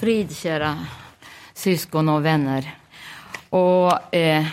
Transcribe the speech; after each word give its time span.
Frid, 0.00 0.36
kära 0.36 0.78
syskon 1.54 2.08
och 2.08 2.24
vänner. 2.24 2.74
Och, 3.50 4.14
eh, 4.14 4.44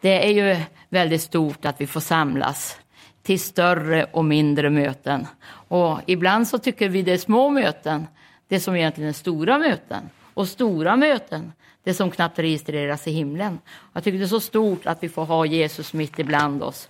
det 0.00 0.26
är 0.26 0.30
ju 0.30 0.62
väldigt 0.88 1.22
stort 1.22 1.64
att 1.64 1.80
vi 1.80 1.86
får 1.86 2.00
samlas 2.00 2.78
till 3.22 3.40
större 3.40 4.04
och 4.04 4.24
mindre 4.24 4.70
möten. 4.70 5.26
Och 5.68 6.00
ibland 6.06 6.48
så 6.48 6.58
tycker 6.58 6.88
vi 6.88 7.02
det 7.02 7.12
är 7.12 7.18
små 7.18 7.50
möten, 7.50 8.06
det 8.48 8.60
som 8.60 8.76
egentligen 8.76 9.08
är 9.08 9.14
stora 9.14 9.58
möten. 9.58 10.10
Och 10.34 10.48
stora 10.48 10.96
möten, 10.96 11.52
det 11.84 11.94
som 11.94 12.10
knappt 12.10 12.38
registreras 12.38 13.06
i 13.06 13.10
himlen. 13.10 13.58
Jag 13.92 14.04
tycker 14.04 14.18
det 14.18 14.24
är 14.24 14.28
så 14.28 14.40
stort 14.40 14.86
att 14.86 15.02
vi 15.02 15.08
får 15.08 15.24
ha 15.24 15.46
Jesus 15.46 15.92
mitt 15.92 16.18
ibland 16.18 16.62
oss 16.62 16.88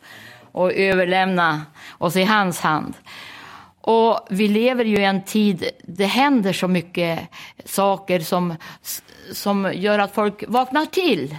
och 0.53 0.73
överlämna 0.73 1.63
oss 1.99 2.17
i 2.17 2.25
hans 2.25 2.61
hand. 2.61 2.95
Och 3.87 4.21
vi 4.31 4.49
lever 4.49 4.85
ju 4.85 4.97
i 4.97 5.05
en 5.05 5.23
tid, 5.23 5.71
det 5.83 6.07
händer 6.07 6.53
så 6.53 6.69
mycket 6.69 7.21
saker 7.65 8.21
som, 8.21 8.55
som 9.33 9.73
gör 9.75 9.99
att 9.99 10.15
folk 10.15 10.45
vaknar 10.49 10.87
till. 10.87 11.37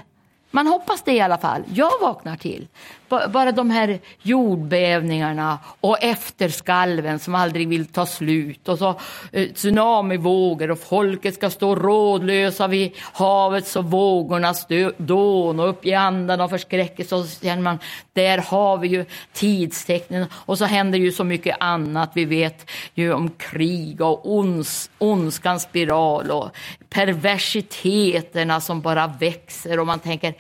Man 0.52 0.68
hoppas 0.68 1.02
det 1.02 1.13
i 1.13 1.21
alla 1.21 1.38
fall. 1.38 1.63
Jag 1.73 1.91
vaknar 2.02 2.35
till. 2.35 2.68
Bara 3.09 3.52
de 3.52 3.70
här 3.70 4.00
jordbävningarna 4.22 5.59
och 5.82 6.04
efterskalven 6.04 7.20
som 7.20 7.36
aldrig 7.36 7.68
vill 7.68 7.86
ta 7.86 8.05
slut 8.05 8.70
och 8.70 8.77
så 8.77 9.00
eh, 9.32 9.50
tsunamivågor 9.50 10.72
och 10.72 10.80
folket 10.80 11.36
ska 11.36 11.49
stå 11.49 11.76
rådlösa 11.76 12.68
vid 12.68 12.91
havets 13.13 13.76
och 13.76 13.86
vågornas 13.86 14.68
dån 14.98 15.60
och 15.60 15.70
upp 15.70 15.86
i 15.86 15.94
andan 15.94 16.41
av 16.41 16.48
förskräckelse. 16.48 17.16
Och 17.16 17.26
så 17.26 17.46
känner 17.46 17.63
man 17.63 17.80
där 18.13 18.38
har 18.38 18.77
vi 18.77 18.88
ju 18.88 19.05
tidstecknen. 19.34 20.26
Och 20.34 20.58
så 20.58 20.66
händer 20.66 20.99
ju 20.99 21.12
så 21.12 21.24
mycket 21.24 21.58
annat. 21.60 22.12
Vi 22.13 22.26
vet 22.26 22.72
ju 22.94 23.13
om 23.13 23.30
krig 23.30 24.02
och 24.02 24.35
ons, 24.35 24.90
ondskans 24.98 25.63
spiral 25.63 26.32
och 26.32 26.49
perversiteterna 26.90 28.62
som 28.62 28.82
bara 28.82 29.08
växer. 29.08 29.79
Och 29.79 29.88
man 29.88 29.99
tänker 29.99 30.34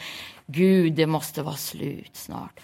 Gud, 0.47 0.93
det 0.93 1.07
måste 1.07 1.41
vara 1.41 1.55
slut 1.55 2.09
snart. 2.13 2.59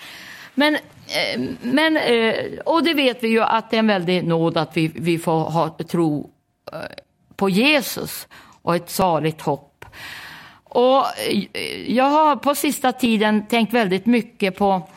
Men, 0.56 0.76
eh, 0.76 1.42
men, 1.62 1.98
eh, 1.98 2.60
och 2.66 2.84
det 2.84 2.94
vet 2.94 3.24
vi 3.24 3.28
ju 3.28 3.42
att 3.42 3.70
det 3.72 3.78
är 3.78 3.80
en 3.80 3.88
väldig 3.88 4.24
nåd 4.24 4.58
att 4.58 4.78
vi, 4.78 4.92
vi 4.96 5.18
får 5.18 5.40
ha 5.40 5.70
tro 5.70 6.30
eh, 6.74 6.80
på 7.36 7.50
Jesus 7.50 8.28
och 8.62 8.76
ett 8.76 8.90
saligt 8.90 9.42
hopp. 9.42 9.86
Och 10.64 11.06
jag 11.86 12.04
har 12.04 12.36
på 12.36 12.56
sista 12.56 12.92
tiden 12.92 13.48
tänkt 13.48 13.74
väldigt 13.74 14.06
mycket 14.06 14.58
på, 14.58 14.90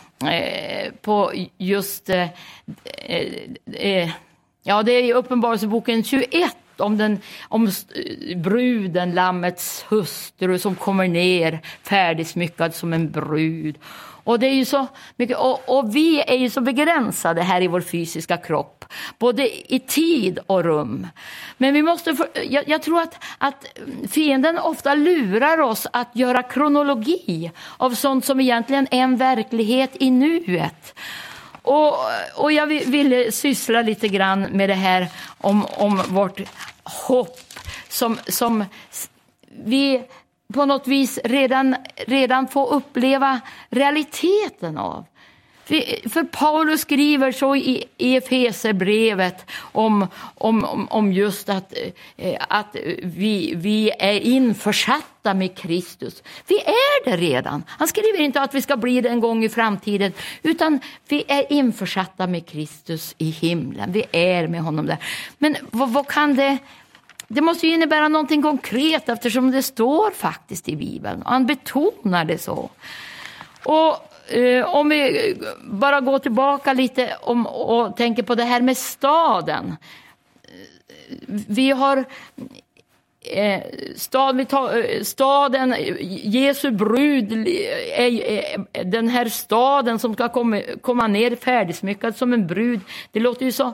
på 1.00 1.32
just, 1.58 2.10
ja 4.62 4.82
det 4.82 4.92
är 4.92 5.02
i 5.02 5.12
Uppenbarelseboken 5.12 6.04
21 6.04 6.56
om, 6.80 6.98
den, 6.98 7.18
om 7.48 7.66
eh, 7.66 8.38
bruden, 8.38 9.14
lammets 9.14 9.84
hustru 9.88 10.58
som 10.58 10.74
kommer 10.74 11.08
ner 11.08 11.60
färdigsmyckad 11.82 12.74
som 12.74 12.92
en 12.92 13.10
brud. 13.10 13.78
Och, 14.24 14.38
det 14.38 14.46
är 14.46 14.54
ju 14.54 14.64
så 14.64 14.86
mycket, 15.16 15.38
och, 15.38 15.78
och, 15.78 15.96
vi 15.96 16.20
är 16.20 16.36
ju 16.36 16.50
så 16.50 16.60
begränsade 16.60 17.42
här 17.42 17.62
i 17.62 17.66
vår 17.66 17.80
fysiska 17.80 18.36
kropp, 18.36 18.84
både 19.18 19.72
i 19.74 19.78
tid 19.78 20.38
och 20.46 20.64
rum. 20.64 21.06
Men 21.58 21.74
vi 21.74 21.82
måste, 21.82 22.14
för, 22.14 22.28
jag, 22.50 22.68
jag, 22.68 22.82
tror 22.82 23.00
att, 23.00 23.24
att 23.38 23.66
fienden 24.10 24.58
ofta 24.58 24.94
lurar 24.94 25.60
oss 25.60 25.86
att 25.92 26.10
göra 26.12 26.42
kronologi 26.42 27.50
av 27.76 27.90
sånt 27.90 28.24
som 28.24 28.40
egentligen 28.40 28.86
är 28.90 29.02
en 29.02 29.16
verklighet 29.16 29.90
i 30.00 30.10
nuet. 30.10 30.94
Och, 31.64 31.96
och 32.34 32.52
jag 32.52 32.66
ville 32.66 33.32
syssla 33.32 33.82
lite 33.82 34.08
grann 34.08 34.40
med 34.40 34.68
det 34.68 34.74
här 34.74 35.08
om, 35.38 35.66
om 35.76 36.02
vårt 36.08 36.40
hopp 36.82 37.38
som, 37.88 38.18
som 38.28 38.64
vi 39.64 40.02
på 40.54 40.64
något 40.66 40.86
vis 40.86 41.18
redan, 41.24 41.76
redan 42.06 42.48
får 42.48 42.72
uppleva 42.72 43.40
realiteten 43.70 44.78
av. 44.78 45.04
För 45.64 46.24
Paulus 46.24 46.80
skriver 46.80 47.32
så 47.32 47.56
i 47.56 47.84
Efeserbrevet 47.98 49.50
om, 49.72 50.06
om, 50.34 50.88
om 50.90 51.12
just 51.12 51.48
att, 51.48 51.74
eh, 52.16 52.36
att 52.48 52.76
vi, 53.02 53.54
vi 53.56 53.90
är 53.98 54.20
införsatta 54.20 55.34
med 55.34 55.56
Kristus. 55.56 56.22
Vi 56.46 56.54
är 56.58 57.04
det 57.04 57.16
redan. 57.16 57.64
Han 57.68 57.88
skriver 57.88 58.20
inte 58.20 58.40
att 58.40 58.54
vi 58.54 58.62
ska 58.62 58.76
bli 58.76 59.00
det 59.00 59.08
en 59.08 59.20
gång 59.20 59.44
i 59.44 59.48
framtiden, 59.48 60.12
utan 60.42 60.80
vi 61.08 61.24
är 61.28 61.52
införsatta 61.52 62.26
med 62.26 62.46
Kristus 62.46 63.14
i 63.18 63.30
himlen. 63.30 63.92
Vi 63.92 64.04
är 64.12 64.48
med 64.48 64.62
honom 64.62 64.86
där. 64.86 64.98
Men 65.38 65.56
vad, 65.70 65.90
vad 65.90 66.06
kan 66.06 66.34
det... 66.34 66.58
Det 67.28 67.40
måste 67.40 67.66
ju 67.66 67.74
innebära 67.74 68.08
någonting 68.08 68.42
konkret 68.42 69.08
eftersom 69.08 69.50
det 69.50 69.62
står 69.62 70.10
faktiskt 70.10 70.68
i 70.68 70.76
Bibeln. 70.76 71.22
Han 71.26 71.46
betonar 71.46 72.24
det 72.24 72.38
så. 72.38 72.70
Och 73.64 74.13
eh, 74.28 74.74
om 74.74 74.88
vi 74.88 75.34
bara 75.62 76.00
går 76.00 76.18
tillbaka 76.18 76.72
lite 76.72 77.16
om, 77.20 77.46
och 77.46 77.96
tänker 77.96 78.22
på 78.22 78.34
det 78.34 78.44
här 78.44 78.60
med 78.60 78.76
staden. 78.76 79.76
Eh, 80.42 81.16
vi 81.26 81.70
har 81.70 82.04
eh, 83.24 83.62
stad, 83.96 84.36
vi 84.36 84.44
tar, 84.44 84.78
eh, 84.78 85.02
staden, 85.02 85.74
Jesu 86.22 86.70
brud, 86.70 87.32
eh, 87.32 88.00
är, 88.00 88.84
den 88.84 89.08
här 89.08 89.28
staden 89.28 89.98
som 89.98 90.14
ska 90.14 90.28
komma, 90.28 90.60
komma 90.80 91.06
ner 91.06 91.36
färdigsmyckad 91.36 92.16
som 92.16 92.32
en 92.32 92.46
brud. 92.46 92.80
Det 93.12 93.20
låter 93.20 93.44
ju 93.44 93.52
så 93.52 93.72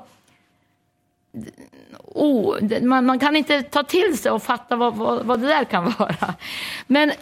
oh, 2.14 2.82
man, 2.82 3.06
man, 3.06 3.18
kan 3.18 3.36
inte 3.36 3.62
ta 3.62 3.82
till 3.82 4.18
sig 4.18 4.32
och 4.32 4.42
fatta 4.42 4.76
vad, 4.76 4.96
vad, 4.96 5.26
vad 5.26 5.41
det 5.41 5.46
där 5.46 5.64
kan 5.64 5.84
vara. 5.98 6.34
Men 6.86 7.10
eh, 7.10 7.16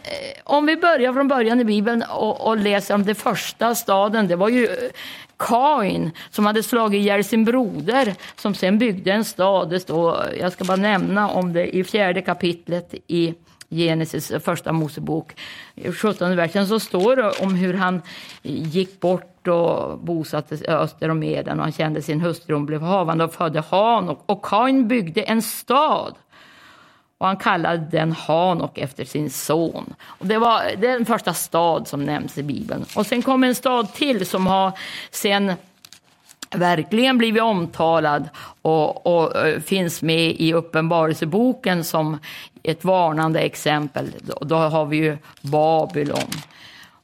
om 0.45 0.67
vi 0.67 0.77
börjar 0.77 1.13
från 1.13 1.29
början 1.29 1.61
i 1.61 1.65
Bibeln 1.65 2.03
och, 2.03 2.47
och, 2.47 2.57
läser 2.57 2.95
om 2.95 3.05
den 3.05 3.15
första 3.15 3.75
staden, 3.75 4.29
det 4.29 4.37
var 4.37 4.49
ju 4.49 4.67
eh, 4.67 4.73
Kain 5.37 6.11
som 6.31 6.47
hade 6.47 6.63
slagit 6.63 7.01
ihjäl 7.01 7.25
sin 7.25 7.45
broder 7.45 8.15
som 8.37 8.55
sen 8.55 8.79
byggde 8.79 9.13
en 9.13 9.25
stad. 9.25 9.71
Det 9.71 9.81
står, 9.81 10.17
jag 10.41 10.53
ska 10.53 10.65
bara 10.65 10.77
nämna 10.77 11.31
om 11.31 11.53
det 11.53 11.77
i 11.77 11.85
fjärde 11.85 12.23
kapitlet 12.23 12.95
i 13.07 13.35
Genesis 13.71 14.33
första 14.45 14.73
Mosebok, 14.73 15.33
17 16.03 16.37
versen, 16.37 16.67
så 16.67 16.81
står 16.81 17.17
det 17.17 17.31
om 17.31 17.55
hur 17.55 17.75
han 17.75 18.03
gick 18.43 19.01
bort 19.01 19.49
och 19.49 19.99
bosatte 19.99 20.57
sig 20.57 20.69
öster 20.69 21.09
om 21.09 21.23
Eden 21.23 21.59
och 21.59 21.65
han 21.65 21.73
kände 21.73 22.03
sin 22.03 22.21
hustru, 22.21 22.55
hon 22.55 22.67
blev 22.67 22.83
havande 22.83 23.25
och 23.25 23.35
födde 23.35 23.61
Hanok. 23.61 24.23
Och 24.27 24.45
Kain 24.45 24.89
byggde 24.89 25.23
en 25.23 25.43
stad 25.43 26.15
och 27.19 27.27
han 27.27 27.37
kallade 27.37 27.89
den 27.91 28.13
Hanok 28.13 28.79
efter 28.79 29.05
sin 29.05 29.31
son. 29.31 29.95
Och 30.03 30.27
det 30.27 30.39
var 30.39 30.63
den 30.77 31.07
första 31.07 31.35
stad 31.35 31.89
som 31.89 32.05
nämns 32.05 32.39
i 32.39 32.43
Bibeln. 32.43 32.85
Och 32.97 33.07
sen 33.07 33.23
kom 33.23 33.45
en 33.45 33.55
stad 33.55 33.95
till 33.95 34.27
som 34.27 34.47
har 34.47 34.73
sen 35.11 35.53
verkligen 36.51 37.19
blivit 37.19 37.43
omtalad 37.43 38.29
och, 38.63 39.07
och, 39.07 39.37
och, 39.37 39.63
finns 39.63 40.03
med 40.03 40.31
i 40.39 40.53
Uppenbarelseboken 40.53 41.85
som 41.85 42.19
ett 42.63 42.85
varnande 42.85 43.41
exempel. 43.41 44.15
Då, 44.21 44.39
då 44.41 44.57
har 44.57 44.87
vi 44.87 44.97
ju 44.97 45.19
Babylon 45.41 46.31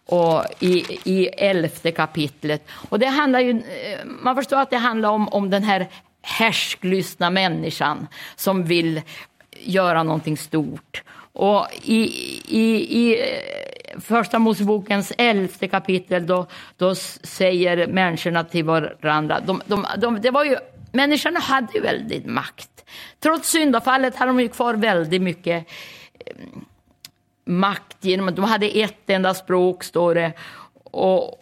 och 0.06 0.44
i, 0.60 0.98
i 1.04 1.26
elfte 1.26 1.91
kapitlet. 1.91 2.69
Och 2.88 2.98
det 2.98 3.06
handlar 3.06 3.41
ju, 3.41 3.50
eh, 3.50 4.04
man 4.04 4.37
förstår 4.37 4.60
att 4.60 4.70
det 4.70 4.76
handlar 4.76 5.09
om, 5.09 5.28
om 5.28 5.50
den 5.50 5.62
här 5.62 5.87
härsklystna 6.22 7.31
människan 7.31 8.06
som 8.37 8.64
vill 8.64 9.03
göra 9.60 10.03
någonting 10.03 10.37
stort. 10.37 11.03
Och 11.32 11.66
i, 11.82 12.03
i, 12.48 12.98
i 13.00 13.20
eh, 13.20 14.00
första 14.00 14.38
Mosebokens 14.38 15.12
elfte 15.19 15.69
kapitel 15.69 16.26
då, 16.26 16.47
då 16.76 16.94
säger 16.94 17.87
människorna 17.87 18.44
till 18.44 18.64
varandra, 18.64 19.41
de, 19.41 19.62
de, 19.66 19.87
de, 19.98 20.20
det 20.20 20.31
var 20.31 20.44
ju, 20.44 20.56
människorna 20.94 21.41
hade 21.41 21.72
ju 21.72 21.81
väldigt 21.81 22.27
makt. 22.27 22.84
Trots 23.21 23.50
syndafallet 23.50 24.16
hade 24.16 24.31
de 24.31 24.41
ju 24.41 24.49
kvar 24.49 24.75
väldigt 24.75 25.22
mycket 25.22 25.67
eh, 26.26 26.37
makt 27.44 27.96
genom 28.00 28.29
att 28.29 28.37
de 28.37 28.44
hade 28.44 28.67
ett 28.67 29.11
enda 29.11 29.35
språk, 29.35 29.85
står 29.85 30.14
det. 30.14 30.32
Och, 30.85 31.41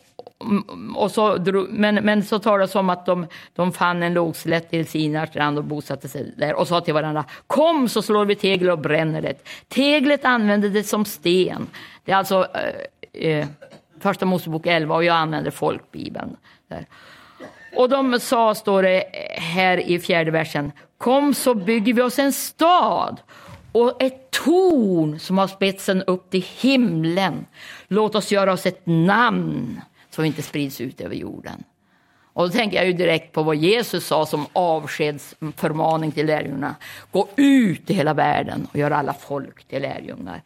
och 0.95 1.11
så, 1.11 1.39
men, 1.69 1.95
men 1.95 2.23
så 2.23 2.39
talas 2.39 2.73
det 2.73 2.79
om 2.79 2.91
att 2.91 3.07
de, 3.07 3.27
de 3.55 3.73
fann 3.73 4.03
en 4.03 4.15
lågslätt 4.15 4.71
till 4.71 4.87
Sinar 4.87 5.27
strand 5.27 5.59
och 5.59 5.65
bosatte 5.65 6.09
sig 6.09 6.35
där 6.37 6.55
och 6.55 6.69
sa 6.69 6.81
till 6.81 6.95
varandra 6.95 7.25
Kom 7.47 7.89
så 7.89 8.03
slår 8.03 8.25
vi 8.25 8.35
tegel 8.35 8.71
och 8.71 8.79
bränner 8.79 9.23
det. 9.23 9.35
Teglet 9.69 10.25
använde 10.25 10.69
det 10.69 10.85
som 10.85 11.05
sten. 11.05 11.67
Det 12.05 12.13
är 12.13 12.17
alltså 12.17 12.47
eh, 13.13 13.31
eh, 13.31 13.47
första 14.01 14.27
Mosebok 14.27 14.67
11 14.67 14.95
och 14.95 15.05
jag 15.05 15.17
använder 15.17 15.51
folkbibeln. 15.51 16.37
Där. 16.69 16.87
Och 17.77 17.89
de 17.89 18.21
sa, 18.21 18.55
står 18.55 18.83
det 18.83 19.05
här 19.37 19.79
i 19.91 19.99
fjärde 19.99 20.31
versen, 20.31 20.73
kom 20.99 21.35
så 21.35 21.55
bygger 21.55 21.95
vi 21.95 22.03
oss 22.03 22.19
en 22.19 22.33
stad 22.33 23.21
och 23.73 24.03
ett 24.03 24.31
torn 24.31 25.19
som 25.19 25.39
har 25.39 25.47
spetsen 25.47 26.03
upp 26.03 26.31
till 26.31 26.45
himlen. 26.61 27.47
Låt 27.89 28.15
oss 28.15 28.33
göra 28.33 28.53
oss 28.53 28.67
ett 28.67 28.83
namn 28.85 29.81
så 30.11 30.23
vi 30.23 30.29
inte 30.29 30.43
sprids 30.43 30.81
ut 30.81 31.01
över 31.01 31.15
jorden. 31.15 31.65
Och 32.35 32.43
då 32.43 32.53
tänker 32.53 32.77
jag 32.77 32.87
ju 32.87 32.93
direkt 32.93 33.33
på 33.33 33.43
vad 33.43 33.57
Jesus 33.57 34.07
sa 34.07 34.27
som 34.27 34.47
avskedsförmaning 34.53 36.13
till 36.13 36.27
lärjungarna. 36.27 36.75
Gå 37.11 37.29
ut 37.37 37.91
i 37.91 37.95
hela 37.95 38.15
världen 38.15 38.67
och 38.73 38.79
gör 38.79 38.91
alla 38.91 39.15
folk 39.15 39.65
till 39.65 39.83
lärjungar. 39.83 40.43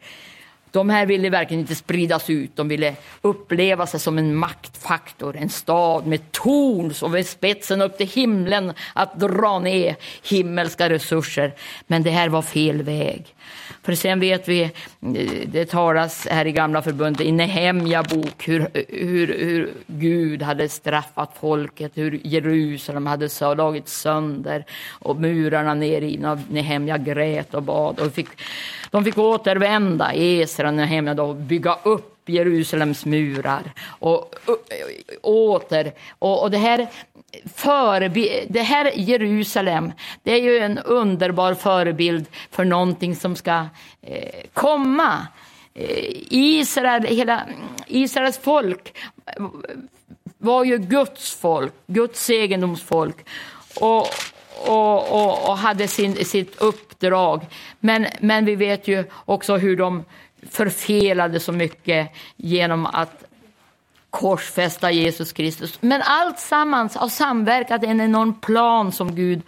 De 0.76 0.90
här 0.90 1.06
ville 1.06 1.31
verkligen 1.31 1.61
inte 1.61 1.75
spridas 1.75 2.31
ut, 2.31 2.56
de 2.56 2.69
ville 2.69 2.94
uppleva 3.23 3.87
sig 3.87 4.00
som 4.00 4.19
en 4.19 4.37
maktfaktor, 4.37 5.37
en 5.37 5.49
stad 5.49 6.06
med 6.06 6.32
torn 6.32 6.94
som 6.94 7.12
vid 7.12 7.26
spetsen 7.26 7.82
upp 7.82 7.99
till 7.99 8.08
himlen 8.08 8.73
att 8.94 9.20
dra 9.20 9.58
ner 9.58 9.96
himmelska 10.23 10.88
resurser. 10.88 11.55
Men 11.87 12.02
det 12.02 12.11
här 12.11 12.28
var 12.28 12.43
fel 12.43 12.82
väg. 12.82 13.34
För 13.82 13.94
sen 13.94 14.20
vet 14.20 14.49
vi, 14.49 14.62
eh, 14.62 14.70
det 15.46 15.64
talas 15.70 16.26
här 16.31 16.46
i 16.46 16.52
gamla 16.52 16.82
förbundet 16.82 17.20
i 17.20 17.32
Nehemja 17.32 18.02
bok 18.02 18.49
hur, 18.49 18.69
hur, 18.88 19.26
hur 19.26 19.72
Gud 19.87 20.43
hade 20.43 20.69
straffat 20.69 21.37
folket, 21.40 21.93
hur 21.94 22.20
Jerusalem 22.25 23.06
hade 23.06 23.29
slagit 23.29 23.88
sönder 23.88 24.64
och 24.90 25.20
murarna 25.20 25.75
nerrivna. 25.75 26.38
Nehemja 26.49 26.99
grät 26.99 27.55
och 27.55 27.62
bad 27.62 28.00
och 28.00 28.12
fick, 28.12 28.29
de 28.90 29.05
fick 29.05 29.19
återvända, 29.19 30.12
Esra 30.14 30.66
och 30.67 30.75
Nehemja 30.75 31.15
då, 31.15 31.35
bygga 31.35 31.79
upp 31.83 32.29
Jerusalems 32.29 33.05
murar 33.05 33.73
och, 33.87 34.35
och, 34.47 34.59
åter. 35.23 35.93
Och, 36.19 36.43
och 36.43 36.51
det 36.51 36.59
här 36.59 36.89
det 38.49 38.63
här 38.63 38.93
Jerusalem, 38.95 39.93
det 40.23 40.33
är 40.33 40.43
ju 40.43 40.59
en 40.59 40.79
underbar 40.79 41.55
förebild 41.55 42.27
för 42.51 42.65
någonting 42.65 43.17
som 43.17 43.37
ska 43.37 43.67
eh, 44.03 44.41
komma. 44.53 45.27
Eh, 45.75 46.13
Israel, 46.31 47.03
hela 47.03 47.43
Israels 47.87 48.39
folk 48.39 48.97
var 50.39 50.65
ju 50.65 50.79
Guds 50.79 51.35
folk, 51.35 51.73
Guds 51.87 52.31
egendomsfolk. 52.31 53.29
Och, 53.81 54.07
och, 54.67 55.13
och, 55.13 55.49
och 55.49 55.59
hade 55.59 55.89
sin, 55.89 56.25
sitt 56.25 56.63
uppdrag. 56.63 57.47
Men, 57.81 58.07
men 58.21 58.45
vi 58.45 58.57
vet 58.57 58.89
ju 58.89 59.05
också 59.25 59.57
hur 59.57 59.77
de 59.77 60.05
förfelade 60.50 61.40
så 61.40 61.52
mycket 61.52 62.10
genom 62.37 62.87
att 62.87 63.25
korsfästa 64.10 64.90
Jesus 64.90 65.32
Kristus. 65.32 65.78
Men 65.81 66.02
allt 66.02 66.38
sammans 66.38 66.96
har 66.96 67.08
samverkat 67.08 67.82
i 67.82 67.87
en 67.87 68.00
enorm 68.00 68.34
plan 68.40 68.93
som 68.93 69.14
Gud 69.14 69.43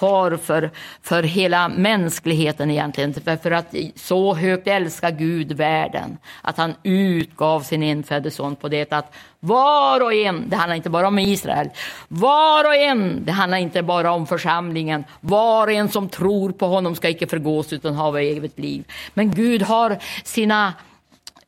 har 0.00 0.36
för, 0.36 0.70
för 1.02 1.22
hela 1.22 1.68
mänskligheten 1.68 2.70
egentligen. 2.70 3.14
För, 3.14 3.50
att 3.50 3.74
så 3.96 4.34
högt 4.34 4.66
älskar 4.66 5.10
Gud 5.10 5.52
världen 5.52 6.18
att 6.42 6.56
han 6.56 6.74
utgav 6.82 7.60
sin 7.60 7.82
enfödde 7.82 8.30
son 8.30 8.56
på 8.56 8.68
det 8.68 8.92
att 8.92 9.14
var 9.40 10.00
och 10.00 10.14
en, 10.14 10.48
det 10.48 10.56
handlar 10.56 10.76
inte 10.76 10.90
bara 10.90 11.08
om 11.08 11.18
Israel, 11.18 11.68
var 12.08 12.64
och 12.64 12.74
en, 12.74 13.24
det 13.24 13.32
handlar 13.32 13.58
inte 13.58 13.82
bara 13.82 14.12
om 14.12 14.26
församlingen, 14.26 15.04
var 15.20 15.66
och 15.66 15.72
en 15.72 15.88
som 15.88 16.08
tror 16.08 16.52
på 16.52 16.66
honom 16.66 16.94
ska 16.94 17.08
icke 17.08 17.26
förgås 17.26 17.72
utan 17.72 17.94
ha 17.94 18.20
evigt 18.20 18.58
liv. 18.58 18.84
Men 19.14 19.30
Gud 19.30 19.62
har 19.62 19.98
sina 20.24 20.74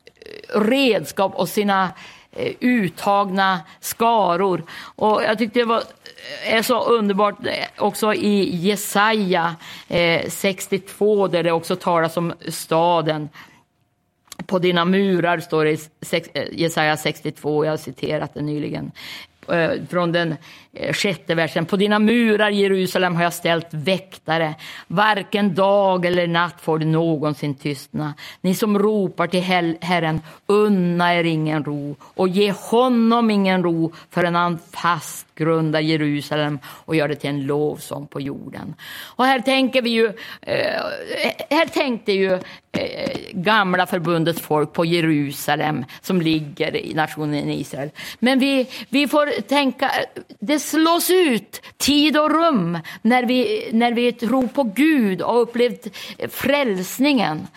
eh, 0.05 0.59
redskap 0.59 1.35
och 1.35 1.49
sina 1.49 1.89
Eh, 2.35 2.53
uttagna 2.59 3.59
skaror. 3.79 4.63
Och 4.95 5.23
jag 5.23 5.37
tyckte 5.37 5.59
det 5.59 5.65
var, 5.65 5.83
eh, 6.43 6.53
är 6.53 6.61
så 6.61 6.83
underbart 6.83 7.45
eh, 7.45 7.53
också 7.77 8.13
i 8.13 8.55
Jesaja 8.55 9.55
eh, 9.87 10.29
62 10.29 11.27
där 11.27 11.43
det 11.43 11.51
också 11.51 11.75
talas 11.75 12.17
om 12.17 12.33
staden. 12.47 13.29
På 14.45 14.59
dina 14.59 14.85
murar 14.85 15.39
står 15.39 15.65
det 15.65 15.71
i 15.71 15.79
Jesaja 16.51 16.97
62, 16.97 17.65
jag 17.65 17.71
har 17.71 17.77
citerat 17.77 18.33
det 18.33 18.41
nyligen. 18.41 18.91
Eh, 19.47 19.71
från 19.89 20.11
den 20.11 20.35
eh, 20.73 20.93
sjätte 20.93 21.35
versen. 21.35 21.65
På 21.65 21.75
dina 21.75 21.99
murar, 21.99 22.49
Jerusalem, 22.49 23.15
har 23.15 23.23
jag 23.23 23.33
ställt 23.33 23.67
väktare. 23.71 24.55
Varken 24.87 25.55
dag 25.55 26.05
eller 26.05 26.27
natt 26.27 26.61
får 26.61 26.79
du 26.79 26.85
någonsin 26.85 27.55
tystna. 27.55 28.13
Ni 28.41 28.55
som 28.55 28.79
ropar 28.79 29.27
till 29.27 29.77
Herren, 29.81 30.21
unna 30.45 31.15
er 31.15 31.23
ingen 31.23 31.63
ro 31.63 31.95
och 32.01 32.27
ge 32.27 32.51
honom 32.51 33.31
ingen 33.31 33.63
ro 33.63 33.93
förrän 34.09 34.35
han 34.35 34.59
fastgrundar 35.33 35.79
Jerusalem 35.79 36.59
och 36.85 36.95
gör 36.95 37.07
det 37.07 37.15
till 37.15 37.29
en 37.29 37.45
lovsång 37.45 38.07
på 38.07 38.21
jorden. 38.21 38.75
Och 39.15 39.25
här 39.25 39.39
tänker 39.39 39.81
vi 39.81 39.89
ju, 39.89 40.07
eh, 40.41 40.81
här 41.49 41.65
tänkte 41.65 42.11
ju 42.11 42.33
eh, 42.71 43.17
gamla 43.31 43.85
förbundets 43.85 44.41
folk 44.41 44.73
på 44.73 44.85
Jerusalem 44.85 45.85
som 46.01 46.21
ligger 46.21 46.75
i 46.75 46.93
nationen 46.93 47.49
Israel. 47.49 47.89
Men 48.19 48.39
vi, 48.39 48.67
vi 48.89 49.07
får 49.07 49.41
tänka, 49.41 49.91
det 50.39 50.59
slås 50.59 51.09
ut 51.09 51.61
tid 51.77 52.17
och 52.17 52.31
rum 52.31 52.79
när 53.01 53.25
vi, 53.25 53.69
när 53.71 53.91
vi 53.91 54.11
tror 54.11 54.47
på 54.47 54.63
Gud 54.63 55.21
och 55.21 55.41
upplevt 55.41 55.87
frälsningen. 56.29 57.47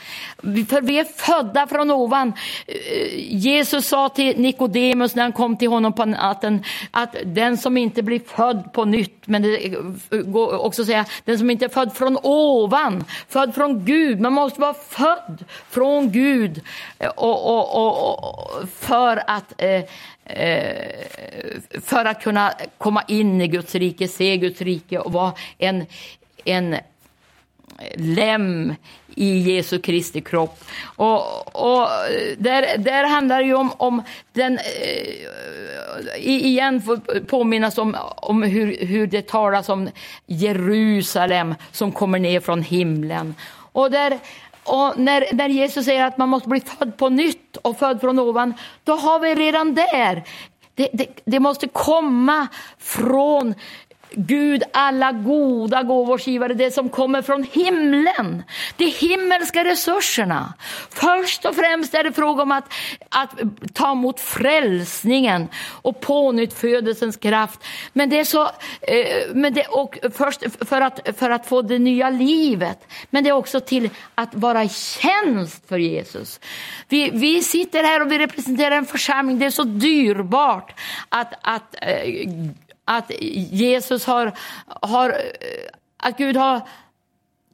För 0.42 0.82
vi 0.82 0.98
är 0.98 1.04
födda 1.04 1.66
från 1.66 1.90
ovan. 1.90 2.32
Eh, 2.66 3.34
Jesus 3.34 3.86
sa 3.86 4.08
till 4.08 4.40
Nikodemus 4.40 5.14
när 5.14 5.22
han 5.22 5.32
kom 5.32 5.56
till 5.56 5.68
honom 5.68 5.92
på 5.92 6.04
natten 6.04 6.64
att 6.90 7.16
den 7.24 7.56
som 7.66 7.76
inte 7.76 8.02
blir 8.02 8.20
född 8.20 8.72
på 8.72 8.84
nytt, 8.84 9.26
men 9.26 9.42
det 9.42 9.68
går 10.10 10.58
också 10.58 10.84
säga 10.84 11.04
den 11.24 11.38
som 11.38 11.50
inte 11.50 11.64
är 11.64 11.68
född 11.68 11.92
från 11.92 12.18
ovan, 12.22 13.04
född 13.28 13.54
från 13.54 13.84
Gud. 13.84 14.20
Man 14.20 14.32
måste 14.32 14.60
vara 14.60 14.74
född 14.74 15.44
från 15.70 16.12
Gud 16.12 16.60
eh, 16.98 17.08
och, 17.08 17.46
och, 17.46 17.86
och, 17.86 18.18
och 18.24 18.68
för 18.68 19.22
att 19.26 19.62
eh, 19.62 19.82
eh, 20.24 21.00
för 21.82 22.04
att 22.04 22.22
kunna 22.22 22.52
komma 22.78 23.02
in 23.08 23.40
i 23.40 23.48
Guds 23.48 23.74
rike, 23.74 24.08
se 24.08 24.36
Guds 24.36 24.60
rike 24.60 24.98
och 24.98 25.12
vara 25.12 25.32
en, 25.58 25.86
en 26.44 26.76
lem 27.94 28.74
i 29.14 29.38
Jesu 29.38 29.78
Kristi 29.78 30.20
kropp. 30.20 30.64
Och, 30.84 31.56
och 31.56 31.88
där, 32.38 32.78
där 32.78 33.04
handlar 33.04 33.38
det 33.38 33.46
ju 33.46 33.54
om, 33.54 33.72
om 33.76 34.02
den, 34.32 34.58
eh, 34.58 36.26
igen 36.26 36.82
får 36.82 37.20
påminnas 37.20 37.78
om, 37.78 37.96
om 38.16 38.42
hur, 38.42 38.86
hur 38.86 39.06
det 39.06 39.26
talas 39.26 39.68
om 39.68 39.88
Jerusalem 40.26 41.54
som 41.72 41.92
kommer 41.92 42.18
ner 42.18 42.40
från 42.40 42.62
himlen. 42.62 43.34
Och 43.72 43.90
där 43.90 44.18
och 44.64 44.98
när, 44.98 45.24
när 45.32 45.48
Jesus 45.48 45.84
säger 45.84 46.04
att 46.04 46.18
man 46.18 46.28
måste 46.28 46.48
bli 46.48 46.60
född 46.60 46.96
på 46.96 47.08
nytt 47.08 47.56
och 47.56 47.78
född 47.78 48.00
från 48.00 48.18
ovan, 48.18 48.54
då 48.84 48.92
har 48.92 49.20
vi 49.20 49.34
redan 49.34 49.74
där. 49.74 50.22
Det, 50.74 50.88
det, 50.92 51.06
det 51.24 51.40
måste 51.40 51.68
komma 51.68 52.46
från 52.78 53.54
Gud, 54.10 54.62
alla 54.72 55.12
goda 55.12 55.82
gåvors 55.82 56.26
givare, 56.26 56.54
det 56.54 56.70
som 56.70 56.88
kommer 56.88 57.22
från 57.22 57.42
himlen. 57.52 58.42
De 58.76 58.84
himmelska 58.84 59.64
resurserna. 59.64 60.54
Först 60.90 61.44
och 61.44 61.54
främst 61.54 61.94
är 61.94 62.04
det 62.04 62.12
fråga 62.12 62.42
om 62.42 62.52
att, 62.52 62.72
att 63.08 63.30
ta 63.74 63.92
emot 63.92 64.20
frälsningen 64.20 65.48
och 65.82 66.00
pånyttfödelsens 66.00 67.16
kraft. 67.16 67.64
Men 67.92 68.10
det 68.10 68.18
är 68.18 68.24
så, 68.24 68.42
eh, 68.80 69.34
men 69.34 69.54
det, 69.54 69.66
och 69.66 69.98
först 70.12 70.42
för 70.68 70.80
att, 70.80 71.18
för 71.18 71.30
att 71.30 71.46
få 71.46 71.62
det 71.62 71.78
nya 71.78 72.10
livet. 72.10 72.78
Men 73.10 73.24
det 73.24 73.30
är 73.30 73.34
också 73.34 73.60
till 73.60 73.90
att 74.14 74.34
vara 74.34 74.64
i 74.64 74.68
tjänst 74.68 75.68
för 75.68 75.78
Jesus. 75.78 76.40
Vi, 76.88 77.10
vi 77.10 77.42
sitter 77.42 77.84
här 77.84 78.02
och 78.02 78.12
vi 78.12 78.18
representerar 78.18 78.76
en 78.76 78.86
församling, 78.86 79.38
det 79.38 79.46
är 79.46 79.50
så 79.50 79.64
dyrbart 79.64 80.80
att, 81.08 81.32
att 81.42 81.74
eh, 81.82 82.26
att 82.86 83.10
Jesus 83.50 84.06
har, 84.06 84.32
har, 84.66 85.16
att 85.96 86.18
Gud 86.18 86.36
har 86.36 86.68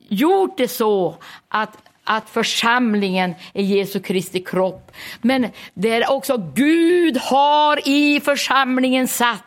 gjort 0.08 0.56
det 0.56 0.68
så 0.68 1.16
att 1.48 1.78
att 2.04 2.30
församlingen 2.30 3.34
är 3.54 3.62
Jesu 3.62 4.00
Kristi 4.00 4.44
kropp. 4.44 4.92
Men 5.20 5.48
det 5.74 5.90
är 5.90 6.10
också 6.10 6.52
Gud 6.54 7.16
har 7.16 7.88
i 7.88 8.20
församlingen 8.20 9.08
satt 9.08 9.44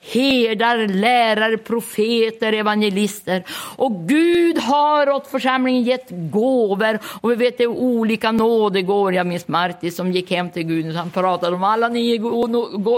herdar, 0.00 0.88
lärare, 0.88 1.58
profeter, 1.58 2.52
evangelister. 2.52 3.44
Och 3.76 4.08
Gud 4.08 4.58
har 4.58 5.10
åt 5.10 5.26
församlingen 5.26 5.82
gett 5.82 6.06
gåvor 6.10 6.98
och 7.04 7.30
vi 7.30 7.34
vet 7.34 7.58
det 7.58 7.64
är 7.64 7.68
olika 7.68 8.32
nådegåvor. 8.32 9.14
Jag 9.14 9.26
minns 9.26 9.48
Marti 9.48 9.92
som 9.92 10.12
gick 10.12 10.30
hem 10.30 10.50
till 10.50 10.62
Gud 10.62 10.88
och 10.88 10.94
han 10.94 11.10
pratade 11.10 11.56
om 11.56 11.64
alla 11.64 11.88
nio 11.88 12.18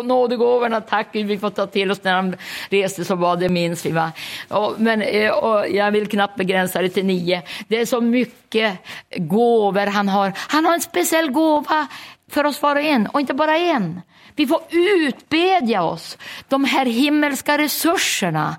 nådegåvorna. 0.02 0.80
Tack 0.80 1.12
Gud, 1.12 1.26
vi 1.26 1.38
får 1.38 1.50
ta 1.50 1.66
till 1.66 1.90
oss 1.90 2.04
när 2.04 2.14
han 2.14 2.36
reste 2.70 3.04
så 3.04 3.14
var 3.14 3.36
det 3.36 3.48
minns 3.48 3.86
vi. 3.86 3.90
Va? 3.90 4.12
Och, 4.48 4.74
men, 4.78 5.02
eh, 5.02 5.30
och 5.30 5.68
jag 5.68 5.90
vill 5.90 6.08
knappt 6.08 6.36
begränsa 6.36 6.82
det 6.82 6.88
till 6.88 7.04
nio. 7.04 7.42
Det 7.68 7.80
är 7.80 7.86
så 7.86 8.00
mycket 8.00 8.78
gåvor 9.16 9.86
han 9.86 10.08
har. 10.08 10.32
Han 10.36 10.64
har 10.64 10.74
en 10.74 10.80
speciell 10.80 11.30
gåva 11.30 11.86
för 12.30 12.44
oss 12.44 12.62
var 12.62 12.76
och 12.76 12.82
en 12.82 13.06
och 13.06 13.20
inte 13.20 13.34
bara 13.34 13.56
en. 13.56 14.00
Vi 14.36 14.46
får 14.46 14.60
utbedja 14.70 15.82
oss 15.82 16.18
de 16.48 16.64
här 16.64 16.86
himmelska 16.86 17.58
resurserna. 17.58 18.56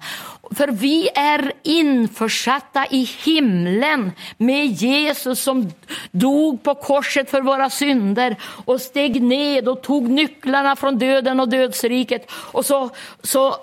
För 0.52 0.68
vi 0.68 1.10
är 1.16 1.54
införsatta 1.64 2.86
i 2.90 3.04
himlen 3.24 4.12
med 4.38 4.66
Jesus 4.66 5.40
som 5.40 5.72
dog 6.12 6.64
på 6.64 6.76
korset 6.76 7.30
för 7.30 7.42
våra 7.42 7.70
synder 7.70 8.36
och 8.66 8.82
steg 8.82 9.22
ned 9.22 9.68
och 9.68 9.82
tog 9.82 10.10
nycklarna 10.10 10.76
från 10.76 10.98
döden 10.98 11.40
och 11.40 11.50
dödsriket. 11.50 12.32
Och 12.32 12.66
så, 12.66 12.90
så 13.24 13.48
eh, 13.48 13.56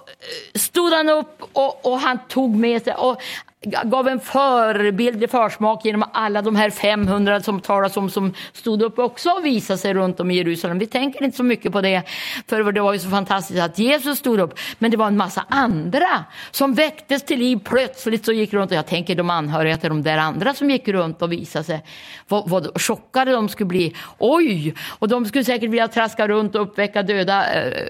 stod 0.54 0.92
han 0.92 1.08
upp 1.08 1.42
och, 1.52 1.86
och 1.86 2.00
han 2.00 2.18
tog 2.28 2.56
med 2.56 2.82
sig. 2.82 2.94
Och 2.94 3.22
gav 3.64 4.08
en 4.08 4.20
förebildlig 4.20 5.30
försmak 5.30 5.84
genom 5.84 6.04
alla 6.12 6.42
de 6.42 6.56
här 6.56 6.70
500 6.70 7.40
som 7.40 7.60
talas 7.60 7.96
om 7.96 8.10
som 8.10 8.34
stod 8.52 8.82
upp 8.82 8.98
också 8.98 9.30
och 9.30 9.44
visade 9.44 9.78
sig 9.78 9.94
runt 9.94 10.20
om 10.20 10.30
i 10.30 10.34
Jerusalem. 10.34 10.78
Vi 10.78 10.86
tänker 10.86 11.24
inte 11.24 11.36
så 11.36 11.42
mycket 11.42 11.72
på 11.72 11.80
det, 11.80 12.02
för 12.46 12.72
det 12.72 12.80
var 12.80 12.92
ju 12.92 12.98
så 12.98 13.08
fantastiskt 13.08 13.60
att 13.60 13.78
Jesus 13.78 14.18
stod 14.18 14.40
upp. 14.40 14.58
Men 14.78 14.90
det 14.90 14.96
var 14.96 15.06
en 15.06 15.16
massa 15.16 15.44
andra 15.48 16.24
som 16.50 16.74
väcktes 16.74 17.22
till 17.22 17.38
liv 17.38 17.60
plötsligt 17.64 18.28
och 18.28 18.34
gick 18.34 18.52
runt. 18.52 18.70
Och 18.70 18.76
jag 18.76 18.86
tänker 18.86 19.14
de 19.14 19.30
anhöriga 19.30 19.76
till 19.76 19.88
de 19.88 20.02
där 20.02 20.18
andra 20.18 20.54
som 20.54 20.70
gick 20.70 20.88
runt 20.88 21.22
och 21.22 21.32
visade 21.32 21.64
sig. 21.64 21.84
Vad, 22.28 22.48
vad 22.48 22.80
chockade 22.80 23.32
de 23.32 23.48
skulle 23.48 23.68
bli. 23.68 23.96
Oj! 24.18 24.74
Och 24.88 25.08
de 25.08 25.24
skulle 25.26 25.44
säkert 25.44 25.70
vilja 25.70 25.88
traska 25.88 26.28
runt 26.28 26.54
och 26.54 26.62
uppväcka 26.62 27.02
döda 27.02 27.54
eh, 27.54 27.86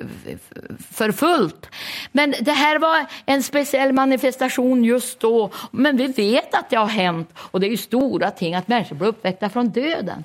för 0.90 1.12
fullt. 1.12 1.66
Men 2.12 2.34
det 2.40 2.52
här 2.52 2.78
var 2.78 3.06
en 3.26 3.42
speciell 3.42 3.92
manifestation 3.92 4.84
just 4.84 5.20
då 5.20 5.50
men 5.70 5.96
vi 5.96 6.06
vet 6.06 6.54
att 6.54 6.70
det 6.70 6.76
har 6.76 6.86
hänt 6.86 7.30
och 7.36 7.60
det 7.60 7.66
är 7.66 7.70
ju 7.70 7.76
stora 7.76 8.30
ting 8.30 8.54
att 8.54 8.68
människor 8.68 8.96
blir 8.96 9.08
uppväckta 9.08 9.48
från 9.48 9.68
döden. 9.68 10.24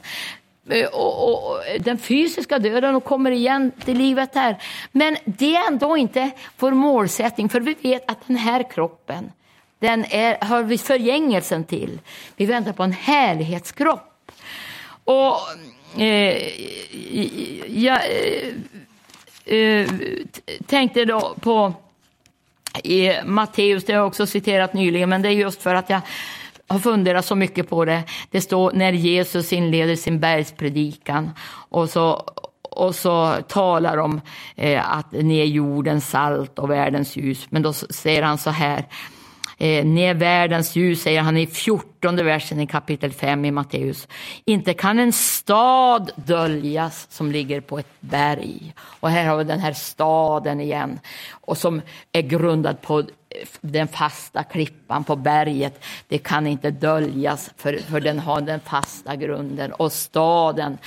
Eh, 0.70 0.86
och, 0.86 1.29
och, 1.29 1.51
och, 1.51 1.63
den 1.79 1.98
fysiska 1.98 2.60
döden 2.60 2.96
och 2.96 3.03
kommer 3.03 3.32
igen 3.32 3.72
till 3.86 3.98
livet 3.98 4.36
här. 4.36 4.58
Men 4.91 5.17
det 5.25 5.56
är 5.56 5.67
ändå 5.67 5.98
inte 5.98 6.32
vår 6.60 6.72
målsättning, 6.72 7.50
för 7.50 7.60
vi 7.60 7.75
vet 7.82 8.12
att 8.12 8.27
den 8.27 8.36
här 8.36 8.70
kroppen, 8.72 9.32
den 9.79 10.06
är, 10.10 10.38
hör 10.41 10.63
vi 10.63 10.77
förgängelsen 10.77 11.63
till. 11.63 12.00
Vi 12.36 12.46
väntar 12.46 12.74
på 12.74 12.84
en 12.84 12.91
härlighetskropp. 12.91 14.32
Och 15.03 15.38
eh, 16.01 16.38
jag 17.67 18.00
eh, 19.46 19.58
eh 19.58 19.88
tänkte 20.67 21.06
då 21.06 21.36
på 21.39 21.74
i 22.84 23.19
Matteus, 23.25 23.86
det 23.86 23.93
har 23.93 24.00
jag 24.00 24.07
också 24.07 24.25
citerat 24.25 24.74
nyligen, 24.74 25.10
men 25.10 25.22
det 25.22 25.29
är 25.29 25.34
just 25.34 25.62
för 25.62 25.75
att 25.75 25.89
jag 25.89 26.01
har 26.67 26.79
funderat 26.79 27.25
så 27.25 27.36
mycket 27.36 27.69
på 27.69 27.86
det. 27.86 28.03
Det 28.31 28.41
står 28.41 28.72
när 28.72 28.93
Jesus 28.93 29.53
inleder 29.53 29.96
sin 29.96 30.19
bergspredikan 30.19 31.31
och 31.69 31.89
så, 31.89 32.13
och 32.62 32.96
så 32.96 33.36
talar 33.48 33.98
om 33.98 34.22
eh, 34.55 34.98
att 34.98 35.12
ni 35.12 35.39
är 35.39 35.46
jordens 35.46 36.10
salt 36.10 36.60
och 36.60 36.69
världens 36.69 37.15
ljus. 37.15 37.48
Men 37.50 37.62
då 37.62 37.74
säger 37.74 38.24
han 38.24 38.38
så 38.38 38.50
här, 38.50 38.86
Eh, 39.57 39.85
ni 39.85 40.01
är 40.01 40.13
världens 40.13 40.75
ljus, 40.75 41.01
säger 41.01 41.21
han 41.21 41.37
i 41.37 41.47
14 41.47 42.15
versen 42.15 42.59
i 42.59 42.67
kapitel 42.67 43.11
5 43.11 43.45
i 43.45 43.51
Matteus. 43.51 44.07
Inte 44.45 44.73
kan 44.73 44.99
en 44.99 45.13
stad 45.13 46.11
döljas 46.15 47.07
som 47.09 47.31
ligger 47.31 47.61
på 47.61 47.79
ett 47.79 47.91
berg. 47.99 48.73
Och 48.79 49.09
här 49.09 49.25
har 49.25 49.37
vi 49.37 49.43
den 49.43 49.59
här 49.59 49.73
staden 49.73 50.61
igen, 50.61 50.99
och 51.31 51.57
som 51.57 51.81
är 52.11 52.21
grundad 52.21 52.81
på 52.81 53.03
den 53.61 53.87
fasta 53.87 54.43
klippan 54.43 55.03
på 55.03 55.15
berget. 55.15 55.83
Det 56.07 56.17
kan 56.17 56.47
inte 56.47 56.71
döljas, 56.71 57.49
för, 57.57 57.77
för 57.77 57.99
den 57.99 58.19
har 58.19 58.41
den 58.41 58.59
fasta 58.59 59.15
grunden. 59.15 59.73
Och 59.73 59.91
staden, 59.91 60.77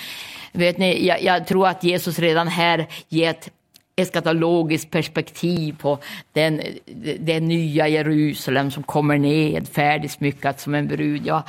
vet 0.53 0.79
ni, 0.79 1.07
jag, 1.07 1.23
jag 1.23 1.47
tror 1.47 1.69
att 1.69 1.85
Jesus 1.85 2.19
redan 2.19 2.49
här 2.49 2.87
gett 3.09 3.51
eskatologiskt 4.01 4.91
perspektiv 4.91 5.77
på 5.79 5.99
den, 6.33 6.63
det 7.21 7.41
nya 7.41 7.89
Jerusalem 7.89 8.71
som 8.71 8.83
kommer 8.83 9.19
ned 9.19 9.69
färdigsmyckat 9.69 10.61
som 10.61 10.75
en 10.75 10.89
brud. 10.89 11.27
Jag, 11.27 11.43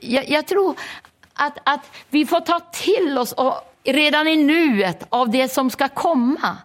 jag, 0.00 0.30
jag 0.30 0.46
tror 0.46 0.76
att, 1.34 1.58
att 1.64 1.90
vi 2.10 2.26
får 2.26 2.40
ta 2.40 2.60
till 2.60 3.18
oss 3.18 3.32
och 3.32 3.54
redan 3.84 4.28
i 4.28 4.36
nuet 4.36 5.06
av 5.08 5.30
det 5.30 5.48
som 5.48 5.70
ska 5.70 5.88
komma. 5.88 6.56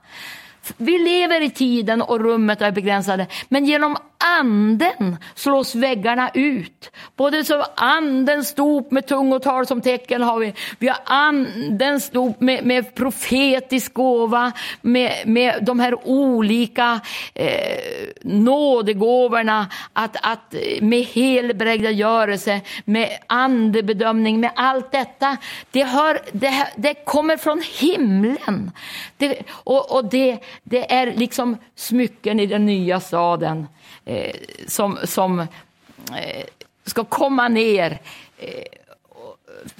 Vi 0.77 0.99
lever 0.99 1.41
i 1.41 1.49
tiden 1.49 2.01
och 2.01 2.19
rummet 2.19 2.61
är 2.61 2.71
begränsade, 2.71 3.27
men 3.49 3.65
genom 3.65 3.97
anden 4.39 5.17
slås 5.35 5.75
väggarna 5.75 6.31
ut. 6.33 6.91
Både 7.15 7.43
så 7.43 7.65
andens 7.75 8.53
dop 8.53 8.91
med 8.91 9.07
tungotal 9.07 9.67
som 9.67 9.81
tecken 9.81 10.21
har 10.21 10.39
vi. 10.39 10.53
Vi 10.79 10.87
har 10.87 10.99
andens 11.05 12.09
dop 12.09 12.41
med, 12.41 12.65
med 12.65 12.95
profetisk 12.95 13.93
gåva, 13.93 14.51
med, 14.81 15.13
med 15.25 15.63
de 15.63 15.79
här 15.79 16.07
olika 16.07 16.99
eh, 17.33 17.77
nådegåvorna, 18.21 19.67
att, 19.93 20.15
att 20.21 20.53
eh, 20.53 20.81
med 20.81 21.05
helbrägdagörelse, 21.05 22.61
med 22.85 23.09
andebedömning, 23.27 24.39
med 24.39 24.51
allt 24.55 24.91
detta. 24.91 25.37
Det, 25.71 25.83
hör, 25.83 26.19
det, 26.31 26.67
det 26.75 26.93
kommer 26.93 27.37
från 27.37 27.61
himlen. 27.79 28.71
Det, 29.17 29.41
och 29.49 29.97
och 29.97 30.05
det, 30.05 30.37
det 30.63 30.93
är 30.93 31.13
liksom 31.15 31.57
smycken 31.75 32.39
i 32.39 32.45
den 32.45 32.65
nya 32.65 32.99
staden 32.99 33.67
eh, 34.07 34.35
som, 34.67 34.97
som 35.03 35.39
eh, 35.39 36.45
ska 36.85 37.03
komma 37.03 37.47
ner 37.47 37.99
eh, 38.37 38.63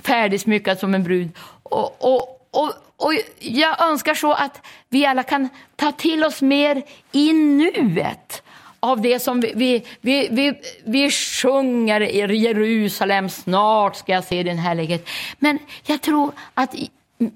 färdigsmyckad 0.04 0.80
som 0.80 0.96
en 0.96 1.04
brud. 1.04 1.30
Och, 1.64 1.96
och, 2.00 2.48
och, 2.52 2.74
och 2.98 3.14
jag 3.40 3.82
önskar 3.82 4.14
så 4.14 4.34
att 4.34 4.62
vi 4.90 5.06
alla 5.06 5.24
kan 5.24 5.50
ta 5.76 5.92
till 5.92 6.24
oss 6.24 6.42
mer 6.42 6.84
i 7.12 7.34
nuet 7.34 8.44
av 8.80 9.02
det 9.02 9.20
som 9.20 9.40
vi, 9.40 9.54
vi, 9.56 9.84
vi, 10.02 10.28
vi, 10.32 10.54
vi 10.86 11.12
sjunger 11.12 12.02
i 12.02 12.38
Jerusalem, 12.38 13.30
snart 13.30 13.96
ska 13.96 14.12
jag 14.12 14.24
se 14.24 14.44
din 14.44 14.58
härlighet. 14.58 15.08
Men 15.40 15.60
jag 15.86 16.02
tror 16.02 16.32
att 16.54 16.76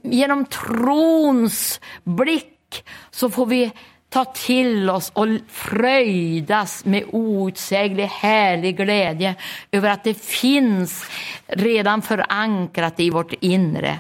genom 0.02 0.46
trons 0.46 1.82
blick 2.04 2.84
så 3.12 3.30
får 3.30 3.46
vi 3.46 3.72
ta 4.12 4.26
till 4.26 4.90
oss 4.90 5.12
och 5.14 5.28
fröjdas 5.48 6.86
med 6.86 7.04
outsäglig 7.12 8.06
härlig 8.06 8.78
glädje 8.78 9.36
över 9.72 9.90
att 9.90 10.04
det 10.04 10.14
finns 10.14 11.06
redan 11.48 12.02
förankrat 12.02 13.00
i 13.00 13.10
vårt 13.10 13.34
inre. 13.40 14.00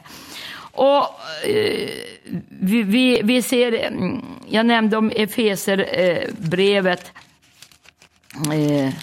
Och 0.73 1.03
eh, 1.43 1.89
vi, 2.49 2.83
vi, 2.83 3.21
vi, 3.23 3.41
ser, 3.41 3.73
mm, 3.73 4.25
jag 4.47 4.65
nämnde 4.65 4.97
om 4.97 5.11
Efeserbrevet. 5.15 7.11
Eh, 8.51 8.85
eh, 8.85 8.93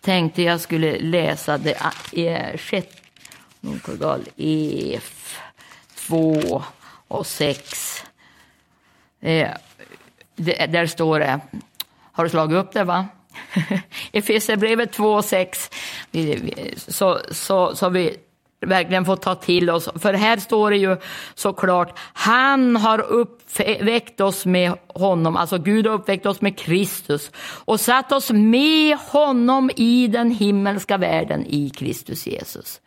tänkte 0.00 0.42
jag 0.42 0.60
skulle 0.60 0.98
läsa 0.98 1.58
det 1.58 1.76
i 2.12 2.26
eh, 2.26 2.56
sjätte 2.56 2.96
F 4.96 5.40
2 5.94 6.62
och 7.08 7.26
6. 7.26 7.85
Eh, 9.20 9.50
det, 10.36 10.66
där 10.66 10.86
står 10.86 11.20
det, 11.20 11.40
har 12.12 12.24
du 12.24 12.30
slagit 12.30 12.56
upp 12.56 12.72
det 12.72 12.84
va? 12.84 13.06
Efesierbrevet 14.12 14.92
2 14.92 15.12
och 15.12 15.24
6. 15.24 15.70
Så, 16.76 17.20
så, 17.30 17.76
så 17.76 17.88
vi 17.88 18.16
verkligen 18.60 19.04
får 19.04 19.16
ta 19.16 19.34
till 19.34 19.70
oss. 19.70 19.88
För 19.94 20.12
här 20.12 20.36
står 20.36 20.70
det 20.70 20.76
ju 20.76 20.96
såklart, 21.34 21.98
han 22.12 22.76
har 22.76 22.98
uppväckt 23.00 24.20
oss 24.20 24.46
med 24.46 24.72
honom, 24.88 25.36
alltså 25.36 25.58
Gud 25.58 25.86
har 25.86 25.94
uppväckt 25.94 26.26
oss 26.26 26.40
med 26.40 26.58
Kristus 26.58 27.30
och 27.38 27.80
satt 27.80 28.12
oss 28.12 28.30
med 28.30 28.98
honom 28.98 29.70
i 29.76 30.06
den 30.06 30.30
himmelska 30.30 30.96
världen 30.96 31.46
i 31.46 31.70
Kristus 31.70 32.26
Jesus. 32.26 32.80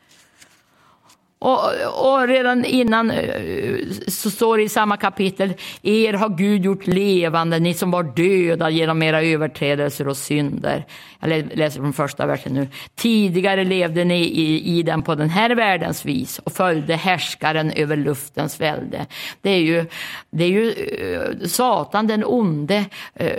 Och, 1.42 1.60
och, 1.86 2.28
redan 2.28 2.66
innan 2.66 3.12
eh, 3.12 3.76
så 4.08 4.30
står 4.30 4.58
det 4.58 4.64
i 4.64 4.70
samma 4.70 4.98
kapitel, 4.98 5.54
er 5.82 6.14
har 6.14 6.30
Gud 6.30 6.66
gjort 6.66 6.88
levande, 6.88 7.60
ni 7.60 7.74
som 7.74 7.92
var 7.92 8.04
döda 8.04 8.70
genom 8.70 9.04
era 9.04 9.24
överträdelser 9.24 10.08
och 10.08 10.18
synder. 10.18 10.86
Jag 11.20 11.58
läser 11.58 11.80
från 11.80 11.94
första 11.94 12.26
versen 12.26 12.54
nu. 12.54 12.68
Tidigare 12.96 13.64
levde 13.64 14.06
ni 14.06 14.20
i, 14.20 14.80
i 14.80 14.84
den 14.84 15.02
på 15.02 15.16
den 15.16 15.30
här 15.30 15.50
världens 15.50 16.06
vis 16.06 16.40
och 16.40 16.52
följde 16.52 16.96
härskaren 16.96 17.72
över 17.72 17.96
luftens 17.96 18.62
välde. 18.62 19.06
Det 19.42 19.50
är 19.50 19.62
ju, 19.62 19.86
det 20.30 20.44
är 20.44 20.50
ju 20.50 20.72
eh, 20.72 21.48
Satan, 21.48 22.08
den 22.08 22.24
onde, 22.26 22.86
eh, 23.14 23.30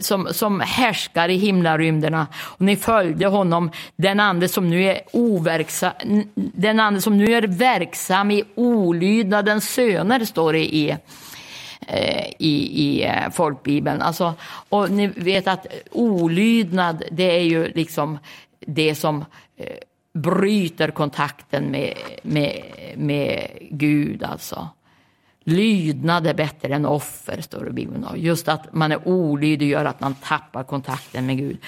som, 0.00 0.28
som 0.30 0.60
härskar 0.60 1.28
i 1.28 1.36
himlarymderna. 1.36 2.26
Och 2.34 2.60
ni 2.60 2.76
följde 2.76 3.26
honom, 3.26 3.70
den 3.96 4.20
ande 4.20 4.48
som 4.48 4.70
nu 4.70 4.84
är 4.84 5.00
overksam, 5.12 5.92
den 6.34 6.80
ande 6.80 7.00
som 7.00 7.18
nu 7.18 7.32
är 7.32 7.39
verksam 7.42 8.30
i 8.30 8.44
olydnadens 8.54 9.68
söner, 9.68 10.24
står 10.24 10.52
det 10.52 10.74
i 10.74 10.96
eh, 11.86 12.26
i, 12.38 12.82
i 12.88 13.04
eh, 13.04 13.30
folkbibeln. 13.30 14.02
Alltså, 14.02 14.34
och 14.68 14.90
ni 14.90 15.06
vet 15.06 15.48
att 15.48 15.66
olydnad, 15.90 17.02
det 17.10 17.36
är 17.36 17.42
ju 17.42 17.72
liksom 17.74 18.18
det 18.66 18.94
som 18.94 19.24
eh, 19.56 19.76
bryter 20.14 20.90
kontakten 20.90 21.64
med, 21.70 21.94
med, 22.22 22.62
med 22.96 23.48
Gud 23.70 24.22
alltså. 24.22 24.68
Lydnad 25.50 26.26
är 26.26 26.34
bättre 26.34 26.74
än 26.74 26.86
offer, 26.86 27.40
står 27.40 27.64
det 27.64 27.70
i 27.70 27.72
Bibeln. 27.72 28.06
Just 28.16 28.48
att 28.48 28.72
man 28.72 28.92
är 28.92 29.08
olydig 29.08 29.68
gör 29.68 29.84
att 29.84 30.00
man 30.00 30.14
tappar 30.14 30.62
kontakten 30.62 31.26
med 31.26 31.38
Gud. 31.38 31.58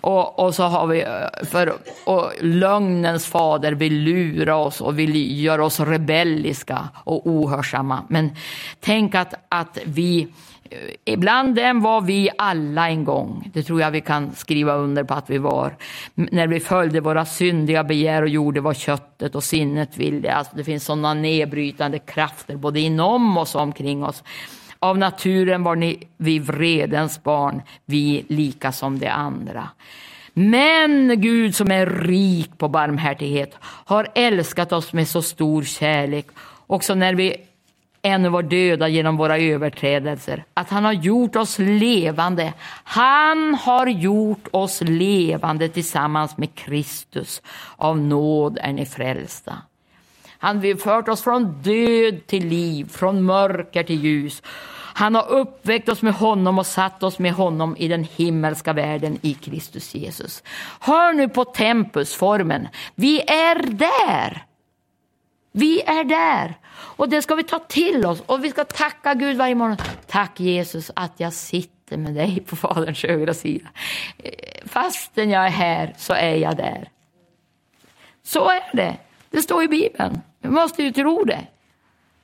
Och, 0.00 0.38
och 0.38 0.54
så 0.54 0.62
har 0.62 0.86
vi, 0.86 1.02
eh, 1.02 1.46
för 1.46 1.74
och 2.04 2.32
lögnens 2.40 3.26
fader 3.26 3.72
vill 3.72 3.94
lura 3.94 4.56
oss 4.56 4.80
och 4.80 4.98
vill 4.98 5.40
göra 5.40 5.64
oss 5.64 5.80
rebelliska 5.80 6.88
och 7.04 7.26
ohörsamma. 7.26 8.04
Men 8.08 8.36
tänk 8.80 9.14
att, 9.14 9.34
att 9.48 9.78
vi 9.84 10.28
Ibland 11.04 11.54
dem 11.54 11.80
var 11.80 12.00
vi 12.00 12.30
alla 12.38 12.88
en 12.88 13.04
gång. 13.04 13.50
Det 13.54 13.62
tror 13.62 13.80
jag 13.80 13.90
vi 13.90 14.00
kan 14.00 14.34
skriva 14.34 14.74
under 14.74 15.04
på 15.04 15.14
att 15.14 15.30
vi 15.30 15.38
var. 15.38 15.76
När 16.14 16.46
vi 16.46 16.60
följde 16.60 17.00
våra 17.00 17.24
syndiga 17.24 17.84
begär 17.84 18.22
och 18.22 18.28
gjorde 18.28 18.60
vad 18.60 18.76
köttet 18.76 19.34
och 19.34 19.44
sinnet 19.44 19.96
ville. 19.96 20.32
Alltså 20.32 20.56
det 20.56 20.64
finns 20.64 20.84
sådana 20.84 21.14
nedbrytande 21.14 21.98
krafter 21.98 22.56
både 22.56 22.80
inom 22.80 23.38
oss 23.38 23.54
och 23.54 23.60
omkring 23.60 24.04
oss. 24.04 24.22
Av 24.78 24.98
naturen 24.98 25.62
var 25.62 25.76
ni 25.76 26.08
vi 26.16 26.38
vredens 26.38 27.22
barn, 27.22 27.62
vi 27.84 28.24
lika 28.28 28.72
som 28.72 28.98
de 28.98 29.08
andra. 29.08 29.68
Men 30.34 31.20
Gud 31.20 31.54
som 31.54 31.70
är 31.70 31.86
rik 31.86 32.58
på 32.58 32.68
barmhärtighet 32.68 33.56
har 33.62 34.08
älskat 34.14 34.72
oss 34.72 34.92
med 34.92 35.08
så 35.08 35.22
stor 35.22 35.62
kärlek 35.62 36.26
också 36.66 36.94
när 36.94 37.14
vi 37.14 37.36
ännu 38.04 38.28
var 38.28 38.42
döda 38.42 38.88
genom 38.88 39.16
våra 39.16 39.38
överträdelser, 39.38 40.44
att 40.54 40.70
han 40.70 40.84
har 40.84 40.92
gjort 40.92 41.36
oss 41.36 41.58
levande. 41.58 42.52
Han 42.84 43.54
har 43.54 43.86
gjort 43.86 44.48
oss 44.50 44.80
levande 44.80 45.68
tillsammans 45.68 46.36
med 46.36 46.54
Kristus. 46.54 47.42
Av 47.76 47.98
nåd 47.98 48.58
är 48.60 48.72
ni 48.72 48.86
frälsta. 48.86 49.58
Han 50.38 50.56
har 50.56 50.76
fört 50.76 51.08
oss 51.08 51.22
från 51.22 51.62
död 51.62 52.26
till 52.26 52.46
liv, 52.46 52.88
från 52.88 53.22
mörker 53.22 53.82
till 53.82 54.04
ljus. 54.04 54.42
Han 54.96 55.14
har 55.14 55.28
uppväckt 55.28 55.88
oss 55.88 56.02
med 56.02 56.14
honom 56.14 56.58
och 56.58 56.66
satt 56.66 57.02
oss 57.02 57.18
med 57.18 57.32
honom 57.32 57.76
i 57.76 57.88
den 57.88 58.04
himmelska 58.04 58.72
världen 58.72 59.18
i 59.22 59.34
Kristus 59.34 59.94
Jesus. 59.94 60.42
Hör 60.80 61.12
nu 61.12 61.28
på 61.28 61.44
tempusformen. 61.44 62.68
Vi 62.94 63.20
är 63.20 63.66
där. 63.72 64.44
Vi 65.56 65.82
är 65.82 66.04
där. 66.04 66.54
Och 66.72 67.08
det 67.08 67.22
ska 67.22 67.34
vi 67.34 67.42
ta 67.42 67.58
till 67.58 68.06
oss 68.06 68.22
och 68.26 68.44
vi 68.44 68.50
ska 68.50 68.64
tacka 68.64 69.14
Gud 69.14 69.36
varje 69.36 69.54
morgon. 69.54 69.76
Tack 70.06 70.40
Jesus 70.40 70.90
att 70.96 71.12
jag 71.16 71.32
sitter 71.32 71.96
med 71.96 72.14
dig 72.14 72.40
på 72.40 72.56
Faderns 72.56 73.02
högra 73.02 73.34
sida. 73.34 73.68
Eh, 74.18 74.30
fastän 74.64 75.30
jag 75.30 75.46
är 75.46 75.50
här 75.50 75.94
så 75.98 76.12
är 76.12 76.34
jag 76.34 76.56
där. 76.56 76.88
Så 78.22 78.50
är 78.50 78.76
det. 78.76 78.96
Det 79.30 79.42
står 79.42 79.62
i 79.62 79.68
Bibeln. 79.68 80.20
Vi 80.40 80.48
måste 80.48 80.82
ju 80.82 80.92
tro 80.92 81.24
det. 81.24 81.46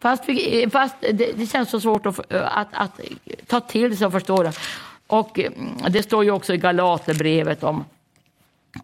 Fast, 0.00 0.28
vi, 0.28 0.62
eh, 0.62 0.70
fast 0.70 0.94
det, 1.00 1.32
det, 1.37 1.46
känns 1.46 1.70
så 1.70 1.80
svårt 1.80 2.06
att, 2.06 2.32
eh, 2.32 2.58
att, 2.58 2.68
att, 2.72 3.00
ta 3.46 3.60
till 3.60 3.99
sig 3.99 4.06
och 4.06 4.12
förstå 4.12 4.42
det. 4.42 4.52
Och 5.06 5.38
mm, 5.38 5.76
det 5.88 6.02
står 6.02 6.25
ju 6.25 6.30
också 6.30 6.54
i 6.54 6.56
Galaterbrevet 6.56 7.62
om 7.62 7.84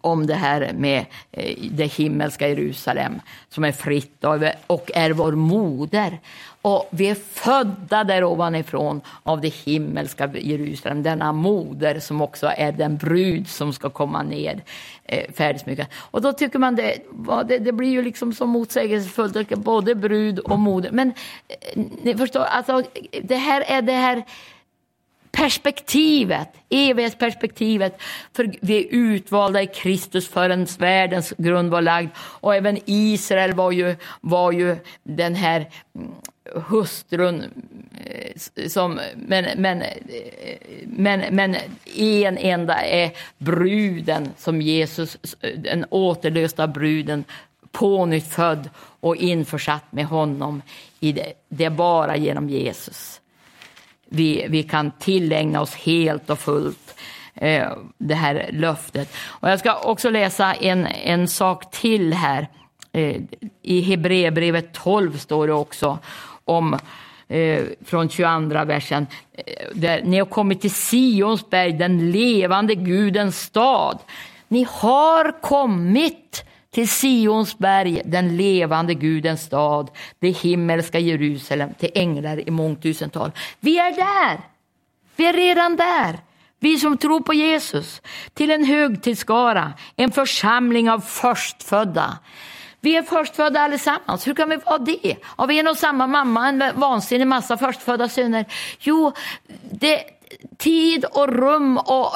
om 0.01 0.27
det 0.27 0.33
här 0.33 0.73
med 0.73 1.05
eh, 1.31 1.55
det 1.71 1.85
himmelska 1.85 2.49
Jerusalem 2.49 3.21
som 3.49 3.63
är 3.63 3.71
fritt 3.71 4.23
och 4.67 4.91
är 4.93 5.11
vår 5.11 5.31
moder. 5.31 6.19
Och 6.61 6.87
vi 6.91 7.09
är 7.09 7.15
födda 7.15 8.03
där 8.03 8.23
ovanifrån 8.23 9.01
av 9.23 9.41
det 9.41 9.53
himmelska 9.53 10.29
Jerusalem, 10.33 11.03
denna 11.03 11.31
moder 11.31 11.99
som 11.99 12.21
också 12.21 12.51
är 12.57 12.71
den 12.71 12.97
brud 12.97 13.47
som 13.47 13.73
ska 13.73 13.89
komma 13.89 14.23
ner 14.23 14.63
eh, 15.03 15.31
färdigsmyckad. 15.33 15.85
Och 15.93 16.21
då 16.21 16.33
tycker 16.33 16.59
man 16.59 16.75
det, 16.75 16.97
det, 17.47 17.57
det 17.57 17.71
blir 17.71 17.89
ju 17.89 18.01
liksom 18.01 18.33
så 18.33 18.45
motsägelsefullt, 18.45 19.49
både 19.55 19.95
brud 19.95 20.39
och 20.39 20.59
moder. 20.59 20.91
Men 20.91 21.13
eh, 21.47 21.83
ni 22.03 22.17
förstår, 22.17 22.43
alltså, 22.43 22.83
det 23.21 23.35
här 23.35 23.61
är 23.67 23.81
det 23.81 23.93
här 23.93 24.23
perspektivet, 25.37 26.49
evighetsperspektivet. 26.69 28.01
För 28.33 28.51
vi 28.61 28.77
är 28.77 28.87
utvalda 28.91 29.61
i 29.61 29.67
Kristus 29.67 30.27
förrän 30.27 30.67
världens 30.79 31.33
grund 31.37 31.69
var 31.69 31.81
lagd. 31.81 32.09
Och 32.17 32.55
även 32.55 32.79
Israel 32.85 33.53
var 33.53 33.71
ju, 33.71 33.95
var 34.21 34.51
ju 34.51 34.75
den 35.03 35.35
här 35.35 35.69
mm, 35.95 36.11
hustrun 36.67 37.43
eh, 38.05 38.67
som, 38.67 38.99
men, 39.15 39.45
men, 39.61 39.81
eh, 39.81 39.87
men, 40.83 41.35
men 41.35 41.55
en 41.95 42.37
enda 42.37 42.85
är 42.85 43.11
bruden 43.37 44.29
som 44.37 44.61
Jesus, 44.61 45.17
den 45.57 45.85
återlösta 45.89 46.67
bruden 46.67 47.23
pånyttfödd 47.71 48.69
och 48.99 49.15
införsatt 49.15 49.91
med 49.91 50.05
honom 50.05 50.61
i 50.99 51.11
det, 51.11 51.33
det 51.49 51.65
är 51.65 51.69
bara 51.69 52.17
genom 52.17 52.49
Jesus 52.49 53.21
vi, 54.09 54.45
vi 54.49 54.63
kan 54.63 54.91
tillägna 54.91 55.61
oss 55.61 55.75
helt 55.75 56.29
och 56.29 56.39
fullt 56.39 56.95
eh, 57.35 57.69
det 57.97 58.15
här 58.15 58.49
löftet. 58.53 59.15
Och 59.27 59.49
jag 59.49 59.59
ska 59.59 59.79
också 59.79 60.09
läsa 60.09 60.53
en, 60.53 60.87
en 60.87 61.27
sak 61.27 61.71
till 61.71 62.13
här. 62.13 62.47
Eh, 62.91 63.15
I 63.61 63.81
Hebreerbrevet 63.81 64.73
12 64.73 65.17
står 65.17 65.47
det 65.47 65.53
också 65.53 65.99
om 66.45 66.79
eh, 67.27 67.63
från 67.85 68.09
22 68.09 68.65
versen. 68.65 69.07
Eh, 69.33 69.43
där, 69.73 70.01
ni 70.03 70.17
har 70.17 70.25
kommit 70.25 70.61
till 70.61 70.71
Sionsberg, 70.71 71.73
den 71.73 72.11
levande 72.11 72.75
Gudens 72.75 73.41
stad. 73.41 73.99
Ni 74.47 74.67
har 74.69 75.41
kommit 75.41 76.43
till 76.77 76.89
Sions 76.89 77.57
berg, 77.57 78.01
den 78.05 78.37
levande 78.37 78.93
Gudens 78.93 79.41
stad, 79.41 79.89
det 80.19 80.29
himmelska 80.29 80.99
Jerusalem, 80.99 81.73
till 81.73 81.91
änglar 81.95 82.47
i 82.47 82.51
mångtusental. 82.51 83.31
Vi 83.59 83.77
är 83.77 83.91
där! 83.95 84.39
Vi 85.15 85.25
är 85.25 85.33
redan 85.33 85.75
där. 85.75 86.19
Vi 86.59 86.77
som 86.77 86.97
tror 86.97 87.19
på 87.19 87.33
Jesus, 87.33 88.01
till 88.33 88.51
en 88.51 88.63
högtidsskara, 88.63 89.73
en 89.95 90.11
församling 90.11 90.89
av 90.89 90.99
förstfödda. 90.99 92.17
Vi 92.81 92.95
är 92.95 93.03
förstfödda 93.03 93.59
allesammans. 93.59 94.27
Hur 94.27 94.33
kan 94.33 94.49
vi 94.49 94.55
vara 94.55 94.77
det? 94.77 95.15
Av 95.35 95.51
en 95.51 95.67
och 95.67 95.77
samma 95.77 96.07
mamma, 96.07 96.47
en 96.47 96.63
vansinnig 96.75 97.27
massa 97.27 97.57
förstfödda 97.57 98.09
söner. 98.09 98.45
Jo, 98.79 99.11
det, 99.71 100.16
tid 100.57 101.05
och 101.05 101.33
rum 101.33 101.77
och 101.77 102.11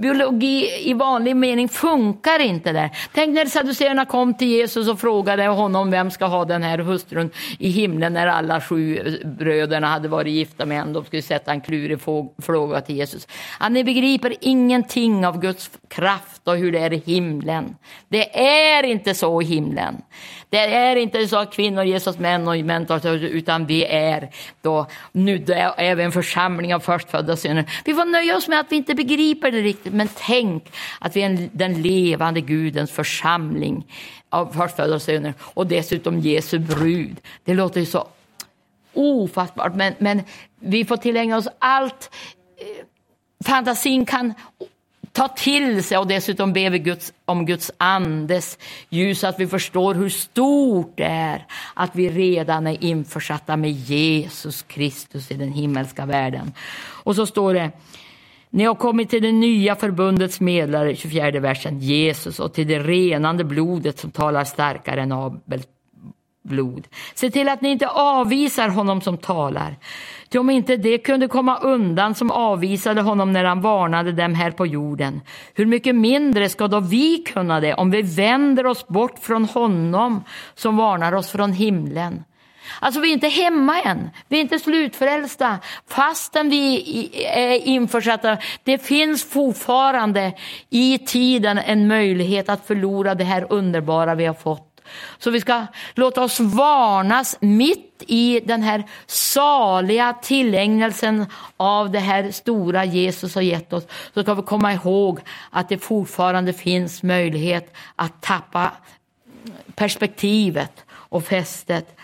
biologi 0.00 0.88
i 0.90 0.94
vanlig 0.94 1.36
mening 1.36 1.68
funkar 1.68 2.40
inte 2.40 2.72
där. 2.72 2.90
Tänk 3.14 3.34
när 3.34 3.46
saduceerna 3.46 4.04
kom 4.04 4.34
till 4.34 4.48
Jesus 4.48 4.88
och 4.88 5.00
frågade 5.00 5.46
honom 5.46 5.90
vem 5.90 6.10
ska 6.10 6.26
ha 6.26 6.44
den 6.44 6.62
här 6.62 6.78
hustrun 6.78 7.30
i 7.58 7.70
himlen 7.70 8.12
när 8.12 8.26
alla 8.26 8.60
sju 8.60 8.98
eh, 8.98 9.28
bröderna 9.28 9.86
hade 9.86 10.08
varit 10.08 10.32
gifta 10.32 10.66
med 10.66 10.80
en. 10.80 10.92
De 10.92 11.04
skulle 11.04 11.22
sätta 11.22 11.52
en 11.52 11.60
klurig 11.60 12.00
fråga 12.42 12.80
till 12.80 12.96
Jesus. 12.96 13.28
Att 13.58 13.72
ni 13.72 13.84
begriper 13.84 14.34
ingenting 14.40 15.26
av 15.26 15.40
Guds 15.40 15.70
kraft 15.88 16.48
och 16.48 16.56
hur 16.56 16.72
det 16.72 16.78
är 16.78 16.92
i 16.92 17.02
himlen. 17.06 17.76
Det 18.08 18.38
är 18.38 18.82
inte 18.82 19.14
så 19.14 19.42
i 19.42 19.44
himlen. 19.44 20.02
Det 20.48 20.74
är 20.74 20.96
inte 20.96 21.28
så 21.28 21.36
att 21.36 21.52
kvinnor 21.52 21.84
ges 21.84 22.06
oss 22.06 22.18
män 22.18 22.48
och 22.48 22.56
män 22.56 22.86
tar 22.86 23.06
utan 23.14 23.66
vi 23.66 23.84
är 23.84 24.30
då, 24.62 24.86
nu 25.12 25.44
är 25.76 25.94
vi 25.94 26.02
en 26.02 26.12
församling 26.12 26.74
av 26.74 26.80
förstfödda 26.80 27.36
synder 27.36 27.53
söner. 27.54 27.82
Vi 27.84 27.94
får 27.94 28.04
nöja 28.04 28.36
oss 28.36 28.48
med 28.48 28.60
att 28.60 28.72
vi 28.72 28.76
inte 28.76 28.94
begriper 28.94 29.50
det 29.50 29.62
riktigt, 29.62 29.92
men 29.92 30.08
tänk 30.16 30.72
att 31.00 31.16
vi 31.16 31.22
är 31.22 31.48
den 31.52 31.82
levande 31.82 32.40
Gudens 32.40 32.90
församling 32.90 33.86
av 34.30 34.52
förstfödda 34.52 35.00
söner 35.00 35.34
och 35.40 35.66
dessutom 35.66 36.20
Jesu 36.20 36.58
brud. 36.58 37.20
Det 37.44 37.54
låter 37.54 37.80
ju 37.80 37.86
så 37.86 38.08
ofattbart, 38.94 39.74
men, 39.74 39.94
men 39.98 40.22
vi 40.60 40.84
får 40.84 40.96
tillägna 40.96 41.36
oss 41.36 41.48
allt 41.58 42.10
eh, 42.58 42.84
fantasin 43.46 44.06
kan 44.06 44.34
ta 45.14 45.28
till 45.28 45.84
sig 45.84 45.98
och 45.98 46.06
dessutom 46.06 46.52
ber 46.52 46.70
vi 46.70 46.78
Guds, 46.78 47.12
om 47.24 47.46
Guds 47.46 47.72
andes 47.76 48.58
ljus 48.88 49.20
så 49.20 49.26
att 49.26 49.40
vi 49.40 49.46
förstår 49.46 49.94
hur 49.94 50.08
stort 50.08 50.92
det 50.96 51.04
är 51.04 51.46
att 51.74 51.96
vi 51.96 52.10
redan 52.10 52.66
är 52.66 52.84
införsatta 52.84 53.56
med 53.56 53.70
Jesus 53.70 54.62
Kristus 54.62 55.30
i 55.30 55.34
den 55.34 55.52
himmelska 55.52 56.06
världen. 56.06 56.52
Och 57.04 57.16
så 57.16 57.26
står 57.26 57.54
det 57.54 57.70
ni 58.50 58.64
har 58.64 58.74
kommit 58.74 59.10
till 59.10 59.22
det 59.22 59.32
nya 59.32 59.76
förbundets 59.76 60.40
medlare, 60.40 60.96
24 60.96 61.40
versen, 61.40 61.80
Jesus 61.80 62.40
och 62.40 62.52
till 62.52 62.68
det 62.68 62.78
renande 62.78 63.44
blodet 63.44 63.98
som 63.98 64.10
talar 64.10 64.44
starkare 64.44 65.02
än 65.02 65.12
Abels 65.12 65.66
blod. 66.44 66.86
Se 67.14 67.30
till 67.30 67.48
att 67.48 67.60
ni 67.60 67.68
inte 67.68 67.88
avvisar 67.88 68.68
honom 68.68 69.00
som 69.00 69.18
talar. 69.18 69.76
Ty 70.28 70.38
om 70.38 70.50
inte 70.50 70.76
det 70.76 70.98
kunde 70.98 71.28
komma 71.28 71.58
undan 71.58 72.14
som 72.14 72.30
avvisade 72.30 73.00
honom 73.00 73.32
när 73.32 73.44
han 73.44 73.60
varnade 73.60 74.12
dem 74.12 74.34
här 74.34 74.50
på 74.50 74.66
jorden, 74.66 75.20
hur 75.54 75.66
mycket 75.66 75.94
mindre 75.94 76.48
ska 76.48 76.68
då 76.68 76.80
vi 76.80 77.18
kunna 77.18 77.60
det 77.60 77.74
om 77.74 77.90
vi 77.90 78.02
vänder 78.02 78.66
oss 78.66 78.86
bort 78.86 79.18
från 79.18 79.44
honom 79.44 80.24
som 80.54 80.76
varnar 80.76 81.12
oss 81.12 81.30
från 81.30 81.52
himlen? 81.52 82.24
Alltså 82.80 83.00
vi 83.00 83.08
är 83.08 83.12
inte 83.12 83.28
hemma 83.28 83.80
än, 83.80 84.10
vi 84.28 84.36
är 84.36 84.40
inte 84.40 84.58
slutfrälsta 84.58 85.58
fastän 85.88 86.50
vi 86.50 87.10
är 87.26 87.68
införsatta. 87.68 88.38
Det 88.64 88.78
finns 88.78 89.24
fortfarande 89.24 90.32
i 90.70 90.98
tiden 90.98 91.58
en 91.58 91.86
möjlighet 91.88 92.48
att 92.48 92.66
förlora 92.66 93.14
det 93.14 93.24
här 93.24 93.46
underbara 93.50 94.14
vi 94.14 94.26
har 94.26 94.34
fått. 94.34 94.73
Så 95.18 95.30
vi 95.30 95.40
ska 95.40 95.66
låta 95.94 96.22
oss 96.22 96.40
varnas 96.40 97.36
mitt 97.40 98.02
i 98.06 98.40
den 98.40 98.62
här 98.62 98.84
saliga 99.06 100.14
tillägnelsen 100.22 101.26
av 101.56 101.90
det 101.90 101.98
här 101.98 102.30
stora 102.30 102.84
Jesus 102.84 103.34
har 103.34 103.42
gett 103.42 103.72
oss. 103.72 103.86
Så 104.14 104.22
ska 104.22 104.34
vi 104.34 104.42
komma 104.42 104.72
ihåg 104.72 105.20
att 105.50 105.68
det 105.68 105.78
fortfarande 105.78 106.52
finns 106.52 107.02
möjlighet 107.02 107.74
att 107.96 108.22
tappa 108.22 108.72
perspektivet 109.74 110.84
och 110.90 111.24
fästet. 111.24 111.96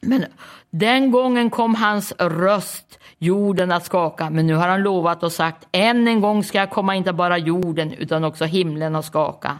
Men 0.00 0.24
den 0.70 1.10
gången 1.10 1.50
kom 1.50 1.74
hans 1.74 2.12
röst 2.18 2.98
jorden 3.18 3.72
att 3.72 3.86
skaka, 3.86 4.30
men 4.30 4.46
nu 4.46 4.54
har 4.54 4.68
han 4.68 4.82
lovat 4.82 5.22
och 5.22 5.32
sagt 5.32 5.66
än 5.72 6.08
en 6.08 6.20
gång 6.20 6.44
ska 6.44 6.58
jag 6.58 6.70
komma 6.70 6.94
inte 6.94 7.12
bara 7.12 7.38
jorden 7.38 7.92
utan 7.92 8.24
också 8.24 8.44
himlen 8.44 8.96
att 8.96 9.04
skaka. 9.04 9.58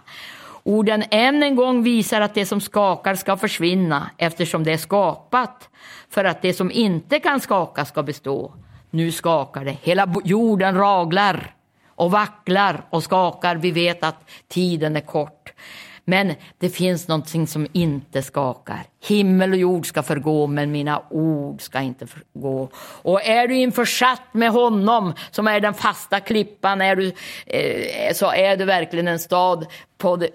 Orden 0.63 1.05
än 1.11 1.43
en 1.43 1.57
gång 1.57 1.83
visar 1.83 2.21
att 2.21 2.35
det 2.35 2.47
som 2.47 2.61
skakar 2.61 3.15
ska 3.15 3.37
försvinna 3.37 4.11
eftersom 4.19 4.65
det 4.65 4.73
är 4.73 4.77
skapat 4.77 5.69
för 6.09 6.25
att 6.25 6.43
det 6.43 6.55
som 6.55 6.71
inte 6.71 7.21
kan 7.21 7.41
skaka 7.41 7.85
ska 7.85 8.03
bestå. 8.03 8.55
Nu 8.91 9.13
skakar 9.13 9.65
det, 9.65 9.77
hela 9.83 10.15
jorden 10.25 10.75
raglar 10.75 11.55
och 11.89 12.11
vacklar 12.11 12.85
och 12.91 13.03
skakar. 13.03 13.57
Vi 13.57 13.71
vet 13.71 14.05
att 14.05 14.31
tiden 14.49 14.97
är 14.97 15.01
kort. 15.01 15.53
Men 16.11 16.35
det 16.59 16.69
finns 16.69 17.09
någonting 17.09 17.47
som 17.47 17.67
inte 17.73 18.23
skakar. 18.23 18.83
Himmel 19.05 19.53
och 19.53 19.59
jord 19.59 19.87
ska 19.87 20.03
förgå, 20.03 20.47
men 20.47 20.73
mina 20.73 21.03
ord 21.11 21.63
ska 21.63 21.81
inte 21.81 22.07
förgå. 22.07 22.69
Och 23.03 23.27
är 23.27 23.49
du 23.49 23.57
införsatt 23.57 24.23
med 24.33 24.51
honom, 24.51 25.15
som 25.31 25.47
är 25.47 25.61
den 25.61 25.75
fasta 25.75 26.21
klippan, 26.21 26.81
är 26.81 26.97
du, 26.97 27.13
eh, 27.47 28.13
så 28.15 28.33
är 28.33 28.57
du 28.57 28.65
verkligen 28.65 29.09
en 29.09 29.19
stad 29.19 29.67
på, 29.99 30.17
det, 30.17 30.27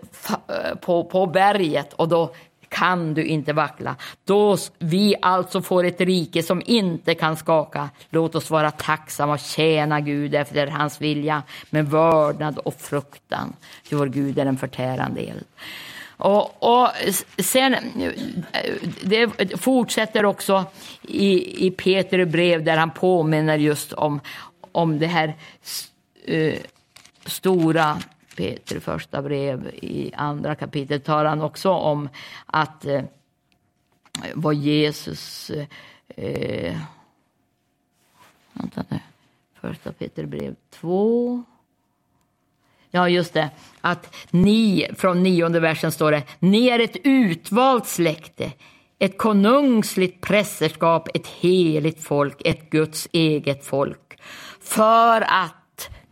eh, 0.49 0.75
på, 0.81 1.03
på 1.03 1.25
berget. 1.25 1.93
Och 1.93 2.07
då 2.07 2.33
kan 2.75 3.13
du 3.13 3.25
inte 3.25 3.53
vackla. 3.53 3.95
Då 4.25 4.57
vi 4.79 5.15
alltså 5.21 5.61
får 5.61 5.83
ett 5.83 6.01
rike 6.01 6.43
som 6.43 6.61
inte 6.65 7.15
kan 7.15 7.37
skaka. 7.37 7.89
Låt 8.09 8.35
oss 8.35 8.49
vara 8.49 8.71
tacksamma 8.71 9.33
och 9.33 9.39
tjäna 9.39 10.01
Gud 10.01 10.35
efter 10.35 10.67
hans 10.67 11.01
vilja 11.01 11.43
med 11.69 11.89
vördnad 11.89 12.57
och 12.57 12.73
fruktan. 12.81 13.53
Ty 13.89 13.95
vår 13.95 14.07
Gud 14.07 14.39
är 14.39 14.45
en 14.45 14.57
förtärande 14.57 15.21
eld. 15.21 15.45
Och, 16.17 16.63
och, 16.63 16.89
sen, 17.37 17.73
eh, 17.73 18.11
det 19.01 19.29
fortsätter 19.57 20.25
också 20.25 20.65
i, 21.01 21.67
i 21.67 21.71
Peter 21.71 22.25
brev 22.25 22.63
där 22.63 22.77
han 22.77 22.91
påminner 22.91 23.57
just 23.57 23.93
om, 23.93 24.19
om 24.71 24.99
det 24.99 25.07
här 25.07 25.35
uh, 26.29 26.53
stora 27.25 27.97
Peter 28.35 28.79
första 28.79 29.21
brev 29.21 29.67
i 29.73 30.11
andra 30.15 30.55
kapitlet 30.55 31.05
talar 31.05 31.29
han 31.29 31.41
också 31.41 31.69
om 31.69 32.09
att 32.45 32.85
eh, 32.85 33.03
vad 34.33 34.55
Jesus 34.55 35.51
eh, 36.07 36.77
vänta 38.53 38.85
nu, 38.89 38.99
första 39.61 39.91
Peter 39.91 40.25
brev 40.25 40.55
2 40.69 41.43
Ja, 42.95 43.09
just 43.09 43.33
det. 43.33 43.49
Att 43.81 44.15
ni, 44.31 44.87
från 44.97 45.23
nionde 45.23 45.59
versen 45.59 45.91
står 45.91 46.11
det, 46.11 46.23
ni 46.39 46.67
är 46.67 46.79
ett 46.79 46.97
utvalt 47.03 47.87
släkte, 47.87 48.51
ett 48.99 49.17
konungsligt 49.17 50.21
prästerskap, 50.21 51.09
ett 51.13 51.27
heligt 51.27 52.03
folk, 52.03 52.41
ett 52.45 52.69
Guds 52.69 53.07
eget 53.11 53.65
folk. 53.65 54.19
För 54.61 55.21
att 55.21 55.55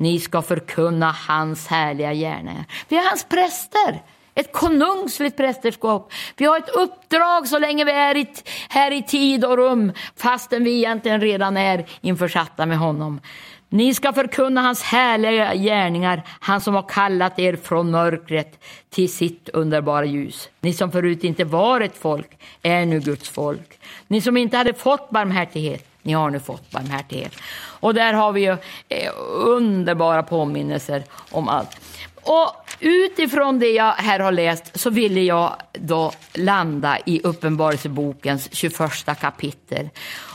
ni 0.03 0.19
ska 0.19 0.41
förkunna 0.41 1.15
hans 1.27 1.67
härliga 1.67 2.13
gärningar. 2.13 2.65
Vi 2.87 2.97
är 2.97 3.09
hans 3.09 3.23
präster. 3.23 4.01
Ett 4.35 4.51
konungsligt 4.51 5.37
prästerskap. 5.37 6.11
Vi 6.37 6.45
har 6.45 6.57
ett 6.57 6.69
uppdrag 6.69 7.47
så 7.47 7.59
länge 7.59 7.85
vi 7.85 7.91
är 7.91 8.27
här 8.69 8.91
i 8.91 9.03
tid 9.03 9.45
och 9.45 9.57
rum, 9.57 9.91
fastän 10.15 10.63
vi 10.63 10.77
egentligen 10.77 11.21
redan 11.21 11.57
är 11.57 11.85
införsatta 12.01 12.65
med 12.65 12.77
honom. 12.77 13.21
Ni 13.69 13.93
ska 13.93 14.13
förkunna 14.13 14.61
hans 14.61 14.83
härliga 14.83 15.55
gärningar, 15.55 16.23
han 16.39 16.61
som 16.61 16.75
har 16.75 16.89
kallat 16.89 17.39
er 17.39 17.55
från 17.55 17.91
mörkret 17.91 18.63
till 18.89 19.13
sitt 19.13 19.49
underbara 19.49 20.05
ljus. 20.05 20.49
Ni 20.61 20.73
som 20.73 20.91
förut 20.91 21.23
inte 21.23 21.43
var 21.43 21.81
ett 21.81 21.97
folk 21.97 22.37
är 22.61 22.85
nu 22.85 22.99
Guds 22.99 23.29
folk. 23.29 23.79
Ni 24.07 24.21
som 24.21 24.37
inte 24.37 24.57
hade 24.57 24.73
fått 24.73 25.09
barmhärtighet, 25.09 25.92
ni 26.03 26.13
har 26.13 26.29
nu 26.29 26.39
fått 26.39 26.71
barmhärtighet. 26.71 27.33
Och 27.79 27.93
där 27.93 28.13
har 28.13 28.31
vi 28.31 28.41
ju 28.41 28.57
eh, 28.89 29.11
underbara 29.27 30.23
påminnelser 30.23 31.03
om 31.31 31.47
allt. 31.47 31.77
Och 32.23 32.55
utifrån 32.79 33.59
det 33.59 33.69
jag 33.69 33.91
här 33.91 34.19
har 34.19 34.31
läst 34.31 34.79
så 34.79 34.89
ville 34.89 35.21
jag 35.21 35.55
då 35.73 36.11
landa 36.33 36.97
i 37.05 37.21
Uppenbarelsebokens 37.23 38.49
21 38.51 38.79
kapitel. 39.21 39.89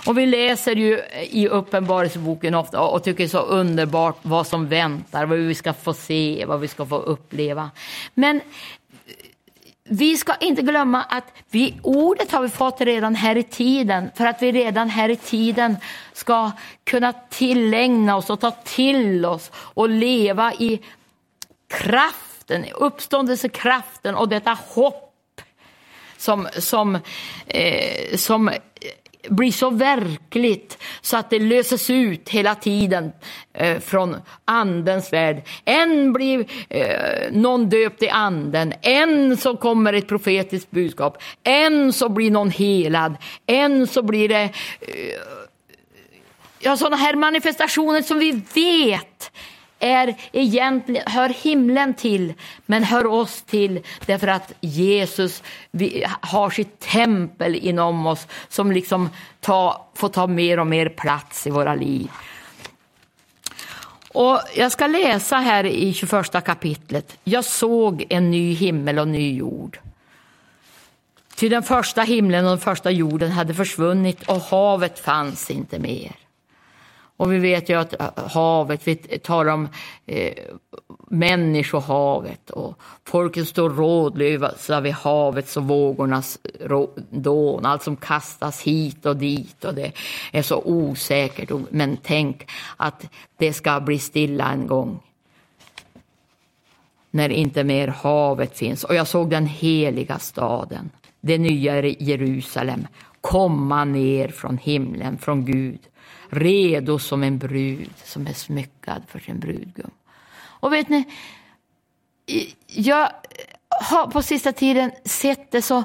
Och 0.07 0.19
vi 0.19 0.27
läser 0.27 0.77
ju 0.77 1.01
i 1.31 1.49
Uppenbarelseboken 1.49 2.55
ofta 2.55 2.81
och 2.81 3.05
tycker 3.05 3.19
det 3.19 3.25
är 3.25 3.29
så 3.29 3.39
underbart 3.39 4.19
vad 4.23 4.47
som 4.47 4.69
väntar, 4.69 5.27
vad 5.27 5.39
vi 5.39 5.55
ska 5.55 5.73
få 5.73 5.93
se, 5.95 6.45
vad 6.49 6.61
vi 6.61 6.69
ska 6.69 6.87
få 6.87 6.97
uppleva. 6.97 7.71
Men 8.15 8.41
vi 9.89 10.17
ska 10.17 10.35
inte 10.35 10.63
glömma 10.63 11.03
att 11.03 11.25
vi, 11.51 11.81
ordet 11.83 12.33
har 12.33 12.43
vi 12.43 12.49
fått 12.49 12.81
redan 12.81 13.15
här 13.15 13.37
i 13.37 13.43
tiden 13.43 14.11
för 14.15 14.27
att 14.27 14.43
vi 14.43 14.53
redan 14.53 14.89
här 14.89 15.09
i 15.09 15.17
tiden 15.17 15.77
ska 16.13 16.51
kunna 16.85 17.13
tillägna 17.13 18.17
oss 18.17 18.31
och 18.31 18.41
ta 18.41 18.51
till 18.51 19.27
oss 19.27 19.51
och 19.55 19.89
leva 19.89 20.53
i 20.55 20.81
kraften, 21.69 22.65
uppståndelsekraften 22.75 24.15
och 24.15 24.29
detta 24.29 24.59
hopp 24.69 25.41
som, 26.17 26.49
som, 26.59 26.99
eh, 27.47 28.17
som 28.17 28.51
blir 29.31 29.53
så 29.53 29.71
verkligt 29.71 30.79
så 31.01 31.17
att 31.17 31.31
det 31.31 31.39
löses 31.39 31.91
ut 31.91 32.29
hela 32.29 32.55
tiden 32.55 33.13
eh, 33.55 33.79
från 33.79 34.17
andens 34.45 35.13
värld. 35.13 35.43
En 35.65 36.13
blir 36.13 36.47
eh, 36.69 37.33
någon 37.33 37.69
döpt 37.69 38.03
i 38.03 38.09
anden, 38.09 38.73
en 38.83 39.37
så 39.37 39.57
kommer 39.57 39.93
ett 39.93 40.09
profetiskt 40.09 40.71
budskap, 40.71 41.23
en 41.43 41.93
så 41.93 42.09
blir 42.09 42.31
någon 42.31 42.51
helad, 42.51 43.17
en 43.47 43.87
så 43.87 44.03
blir 44.03 44.29
det 44.29 44.43
eh, 44.43 44.51
ja, 46.61 46.77
sådana 46.77 46.97
här 46.97 47.15
manifestationer 47.15 48.03
som 48.03 48.19
vi 48.19 48.43
vet 48.55 49.31
är 49.79 50.15
egentligen, 50.33 51.03
hör 51.07 51.29
himlen 51.29 51.95
till, 51.95 52.35
men 52.67 52.85
hör 52.85 53.07
oss 53.07 53.43
till 53.43 53.81
därför 54.07 54.27
att 54.27 54.53
Jesus 54.61 55.43
har 56.21 56.51
sitt 56.51 56.81
tempel 56.81 57.55
inom 57.55 58.07
oss 58.07 58.27
som 58.49 58.73
liksom 58.73 59.09
ta, 59.41 59.89
får 59.95 60.09
ta 60.09 60.27
mer 60.27 60.59
och 60.59 60.67
mer 60.67 60.89
plats 60.89 61.47
i 61.47 61.51
våra 61.51 61.75
liv. 61.75 62.11
Och 64.13 64.41
jag 64.57 64.73
ska 64.73 64.87
läsa 64.87 65.37
här 65.37 65.65
i 65.65 65.93
21 65.93 66.45
kapitlet. 66.45 67.19
Jag 67.25 67.45
såg 67.45 68.07
en 68.09 68.31
ny 68.31 68.55
himmel 68.55 68.99
och 68.99 69.09
ny 69.09 69.37
jord. 69.37 69.79
Till 71.35 71.51
den 71.51 71.63
första 71.63 72.03
himlen 72.03 72.45
och 72.45 72.51
den 72.51 72.59
första 72.59 72.91
jorden 72.91 73.31
hade 73.31 73.55
försvunnit 73.55 74.23
och 74.29 74.41
havet 74.41 74.99
fanns 74.99 75.51
inte 75.51 75.79
mer. 75.79 76.13
Och 77.19 77.33
vi 77.33 77.39
vet 77.39 77.69
ju 77.69 77.81
att 77.81 78.01
äh, 78.01 78.29
havet, 78.29 78.87
vi 78.89 78.97
talar 78.97 79.53
om 79.53 79.69
eh, 80.07 80.33
människohavet 81.09 82.51
och 82.51 82.79
folken 83.05 83.47
står 83.47 83.71
rådlösa 83.71 84.81
vid 84.81 84.93
havets 84.93 85.57
och 85.57 85.65
vågornas 85.65 86.39
dån. 87.11 87.67
Allt 87.67 87.83
som 87.83 87.97
kastas 87.97 88.63
hit 88.63 89.07
och 89.07 89.17
dit 89.17 89.65
och 89.65 89.75
det 89.75 89.93
är 90.33 90.43
så 90.43 90.63
osäkert. 90.65 91.51
Men 91.71 91.97
tänk 92.03 92.51
att 92.77 93.07
det 93.37 93.53
ska 93.53 93.81
bli 93.81 93.99
stilla 93.99 94.53
en 94.53 94.67
gång. 94.67 95.01
När 97.11 97.29
inte 97.29 97.65
mer 97.65 97.89
havet 97.89 98.59
finns. 98.59 98.85
Och 98.85 98.95
jag 98.95 99.07
såg 99.07 99.31
den 99.31 99.47
heliga 99.47 100.19
staden, 100.19 100.91
det 101.21 101.39
nya 101.39 101.83
Jerusalem, 101.87 102.87
komma 103.21 103.85
ner 103.85 104.29
från 104.29 104.59
himlen, 104.59 105.19
från 105.19 105.45
Gud 105.45 105.81
redo 106.31 106.99
som 106.99 107.23
en 107.23 107.39
brud 107.39 107.93
som 108.05 108.27
är 108.27 108.33
smyckad 108.33 109.03
för 109.09 109.19
sin 109.19 109.39
brudgum. 109.41 109.91
Och 110.39 110.73
vet 110.73 110.89
ni, 110.89 111.05
jag 112.67 113.11
har 113.69 114.07
på 114.07 114.23
sista 114.23 114.53
tiden 114.53 114.91
sett 115.05 115.51
det 115.51 115.63
så, 115.63 115.85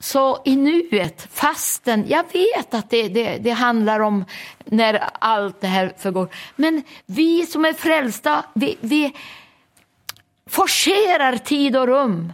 så 0.00 0.42
i 0.44 0.56
nuet, 0.56 1.28
fastän 1.32 2.04
jag 2.08 2.24
vet 2.32 2.74
att 2.74 2.90
det, 2.90 3.08
det, 3.08 3.38
det 3.38 3.50
handlar 3.50 4.00
om 4.00 4.24
när 4.64 5.04
allt 5.20 5.60
det 5.60 5.66
här 5.66 5.92
förgår. 5.98 6.28
Men 6.56 6.82
vi 7.06 7.46
som 7.46 7.64
är 7.64 7.72
frälsta, 7.72 8.44
vi, 8.54 8.76
vi 8.80 9.12
forcerar 10.46 11.36
tid 11.36 11.76
och 11.76 11.86
rum. 11.86 12.32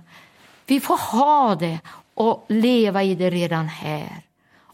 Vi 0.67 0.81
får 0.81 0.97
ha 0.97 1.55
det 1.55 1.79
och 2.15 2.47
leva 2.49 3.03
i 3.03 3.15
det 3.15 3.31
redan 3.31 3.69
här. 3.69 4.23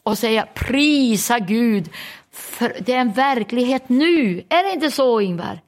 Och 0.02 0.18
säga 0.18 0.46
prisa 0.54 1.38
Gud, 1.38 1.90
för 2.32 2.76
det 2.80 2.92
är 2.92 2.98
en 2.98 3.12
verklighet 3.12 3.88
nu. 3.88 4.44
Är 4.48 4.64
det 4.64 4.72
inte 4.72 4.90
så 4.90 5.20
Ingvar? 5.20 5.60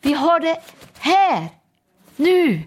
Vi 0.00 0.12
har 0.12 0.40
det 0.40 0.56
här, 0.98 1.48
nu. 2.16 2.62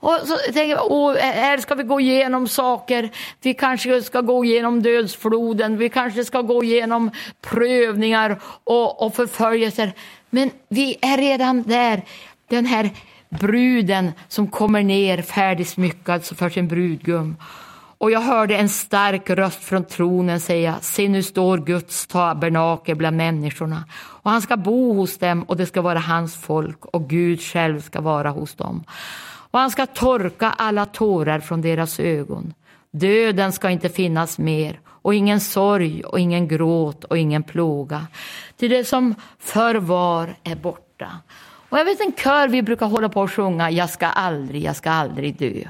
Och 0.00 0.18
så 0.24 0.36
tänker 0.36 0.68
jag, 0.68 0.92
åh, 0.92 1.16
här 1.16 1.58
ska 1.58 1.74
vi 1.74 1.82
gå 1.82 2.00
igenom 2.00 2.48
saker. 2.48 3.10
Vi 3.40 3.54
kanske 3.54 4.02
ska 4.02 4.20
gå 4.20 4.44
igenom 4.44 4.82
dödsfloden, 4.82 5.78
vi 5.78 5.88
kanske 5.88 6.24
ska 6.24 6.42
gå 6.42 6.64
igenom 6.64 7.10
prövningar 7.40 8.40
och, 8.64 9.06
och 9.06 9.14
förföljelser. 9.14 9.92
Men 10.30 10.50
vi 10.68 10.96
är 11.02 11.16
redan 11.16 11.62
där. 11.62 12.02
Den 12.48 12.66
här 12.66 12.90
bruden 13.28 14.12
som 14.28 14.46
kommer 14.46 14.82
ner 14.82 15.22
färdigsmyckad 15.22 16.24
för 16.24 16.50
sin 16.50 16.68
brudgum. 16.68 17.36
Och 18.02 18.10
jag 18.10 18.20
hörde 18.20 18.56
en 18.56 18.68
stark 18.68 19.30
röst 19.30 19.64
från 19.64 19.84
tronen 19.84 20.40
säga, 20.40 20.76
se 20.80 21.08
nu 21.08 21.22
står 21.22 21.58
Guds 21.58 22.06
tabernakel 22.06 22.96
bland 22.96 23.16
människorna 23.16 23.84
och 23.94 24.30
han 24.30 24.42
ska 24.42 24.56
bo 24.56 24.92
hos 24.92 25.18
dem 25.18 25.42
och 25.42 25.56
det 25.56 25.66
ska 25.66 25.82
vara 25.82 25.98
hans 25.98 26.36
folk 26.36 26.84
och 26.84 27.08
Gud 27.08 27.40
själv 27.40 27.80
ska 27.80 28.00
vara 28.00 28.30
hos 28.30 28.54
dem. 28.54 28.84
Och 29.50 29.58
han 29.58 29.70
ska 29.70 29.86
torka 29.86 30.54
alla 30.58 30.86
tårar 30.86 31.40
från 31.40 31.62
deras 31.62 32.00
ögon. 32.00 32.54
Döden 32.90 33.52
ska 33.52 33.70
inte 33.70 33.88
finnas 33.88 34.38
mer 34.38 34.80
och 34.86 35.14
ingen 35.14 35.40
sorg 35.40 36.04
och 36.04 36.20
ingen 36.20 36.48
gråt 36.48 37.04
och 37.04 37.18
ingen 37.18 37.42
plåga. 37.42 38.06
Till 38.56 38.70
det 38.70 38.84
som 38.84 39.14
förr 39.38 39.74
var 39.74 40.34
är 40.44 40.56
borta. 40.56 41.10
Och 41.68 41.78
jag 41.78 41.84
vet 41.84 42.00
en 42.00 42.12
kör 42.12 42.48
vi 42.48 42.62
brukar 42.62 42.86
hålla 42.86 43.08
på 43.08 43.20
och 43.20 43.32
sjunga, 43.32 43.70
jag 43.70 43.90
ska 43.90 44.06
aldrig, 44.06 44.62
jag 44.62 44.76
ska 44.76 44.90
aldrig 44.90 45.38
dö. 45.38 45.64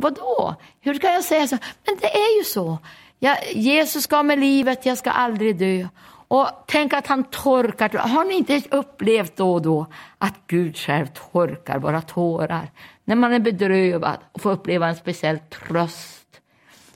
Vadå? 0.00 0.54
Hur 0.80 0.94
ska 0.94 1.06
jag 1.12 1.24
säga 1.24 1.46
så? 1.46 1.58
Men 1.86 1.96
det 2.00 2.06
är 2.06 2.38
ju 2.38 2.44
så. 2.44 2.78
Jag, 3.18 3.52
Jesus 3.52 4.06
gav 4.06 4.24
mig 4.24 4.36
livet, 4.36 4.86
jag 4.86 4.98
ska 4.98 5.10
aldrig 5.10 5.58
dö. 5.58 5.88
Och 6.28 6.48
tänk 6.66 6.92
att 6.92 7.06
han 7.06 7.24
torkar. 7.24 7.88
Har 7.88 8.24
ni 8.24 8.34
inte 8.34 8.62
upplevt 8.70 9.36
då 9.36 9.54
och 9.54 9.62
då 9.62 9.86
att 10.18 10.34
Gud 10.46 10.76
själv 10.76 11.06
torkar 11.06 11.78
våra 11.78 12.00
tårar? 12.00 12.70
När 13.04 13.16
man 13.16 13.32
är 13.32 13.38
bedrövad 13.38 14.18
och 14.32 14.40
får 14.40 14.50
uppleva 14.50 14.88
en 14.88 14.96
speciell 14.96 15.38
tröst 15.38 16.40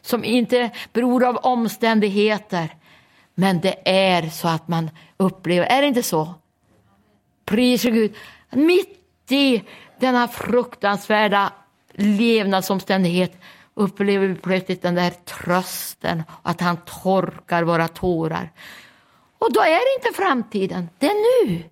som 0.02 0.24
inte 0.24 0.70
beror 0.92 1.24
av 1.24 1.36
omständigheter. 1.36 2.74
Men 3.34 3.60
det 3.60 3.88
är 3.88 4.28
så 4.28 4.48
att 4.48 4.68
man 4.68 4.90
upplever, 5.16 5.66
är 5.66 5.80
det 5.82 5.88
inte 5.88 6.02
så? 6.02 6.34
Pris 7.44 7.82
Gud. 7.82 8.14
Mitt 8.50 9.32
i 9.32 9.62
denna 9.98 10.28
fruktansvärda 10.28 11.52
levnadsomständighet 11.94 13.40
upplever 13.74 14.26
vi 14.26 14.34
plötsligt 14.34 14.82
den 14.82 14.94
där 14.94 15.10
trösten, 15.10 16.22
att 16.42 16.60
han 16.60 16.76
torkar 16.76 17.62
våra 17.62 17.88
tårar. 17.88 18.52
Och 19.38 19.52
då 19.52 19.60
är 19.60 19.98
det 19.98 20.06
inte 20.06 20.22
framtiden, 20.22 20.88
det 20.98 21.06
är 21.06 21.46
nu. 21.46 21.62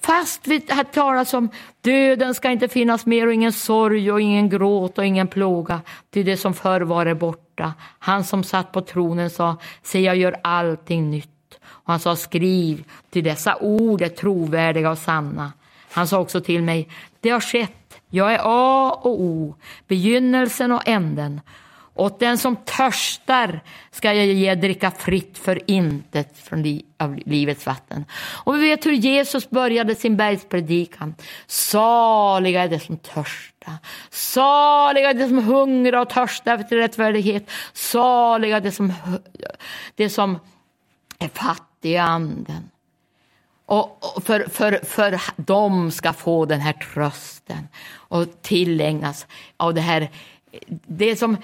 Fast 0.00 0.46
vi 0.46 0.64
har 0.68 0.84
talat 0.84 1.34
om 1.34 1.48
döden 1.80 2.34
ska 2.34 2.50
inte 2.50 2.68
finnas 2.68 3.06
mer 3.06 3.26
och 3.26 3.32
ingen 3.32 3.52
sorg 3.52 4.12
och 4.12 4.20
ingen 4.20 4.48
gråt 4.48 4.98
och 4.98 5.06
ingen 5.06 5.26
plåga, 5.26 5.80
till 6.10 6.26
det 6.26 6.36
som 6.36 6.54
förr 6.54 6.80
var 6.80 7.06
är 7.06 7.14
borta. 7.14 7.74
Han 7.98 8.24
som 8.24 8.44
satt 8.44 8.72
på 8.72 8.80
tronen 8.80 9.30
sa, 9.30 9.56
se 9.82 10.00
jag 10.00 10.16
gör 10.16 10.36
allting 10.42 11.10
nytt. 11.10 11.58
Och 11.64 11.92
han 11.92 12.00
sa, 12.00 12.16
skriv, 12.16 12.84
till 13.10 13.24
dessa 13.24 13.56
ord 13.56 14.02
är 14.02 14.08
trovärdiga 14.08 14.90
och 14.90 14.98
sanna. 14.98 15.52
Han 15.90 16.08
sa 16.08 16.18
också 16.18 16.40
till 16.40 16.62
mig, 16.62 16.88
det 17.20 17.30
har 17.30 17.40
skett 17.40 17.87
jag 18.10 18.34
är 18.34 18.40
A 18.42 19.00
och 19.02 19.20
O, 19.20 19.54
begynnelsen 19.86 20.72
och 20.72 20.88
änden. 20.88 21.40
Åt 21.94 22.20
den 22.20 22.38
som 22.38 22.56
törstar 22.56 23.60
ska 23.90 24.12
jag 24.12 24.26
ge 24.26 24.54
dricka 24.54 24.90
fritt 24.90 25.38
för 25.38 25.70
intet 25.70 26.38
från 26.38 26.62
li 26.62 26.84
av 26.98 27.16
livets 27.26 27.66
vatten. 27.66 28.04
Och 28.44 28.54
vi 28.54 28.60
vet 28.60 28.86
hur 28.86 28.92
Jesus 28.92 29.50
började 29.50 29.94
sin 29.94 30.16
bergspredikan. 30.16 31.14
Saliga 31.46 32.62
är 32.62 32.68
de 32.68 32.78
som 32.78 32.96
törstar. 32.96 33.74
Saliga 34.10 35.10
är 35.10 35.14
de 35.14 35.28
som 35.28 35.44
hungrar 35.44 36.00
och 36.00 36.08
törstar 36.08 36.54
efter 36.54 36.76
rättfärdighet. 36.76 37.50
Saliga 37.72 38.56
är 38.56 38.60
de 38.60 38.70
som, 38.70 38.92
de 39.96 40.08
som 40.08 40.38
är 41.18 41.28
fattiga 41.28 41.68
i 41.82 41.96
anden. 41.96 42.70
Och 43.66 44.22
för, 44.24 44.48
för, 44.50 44.80
för 44.84 45.20
de 45.36 45.90
ska 45.90 46.12
få 46.12 46.44
den 46.44 46.60
här 46.60 46.72
trösten 46.72 47.68
och 48.08 48.42
tillägnas 48.42 49.26
av 49.56 49.74
det 49.74 49.80
här. 49.80 50.10
Det 50.86 51.16
som 51.16 51.36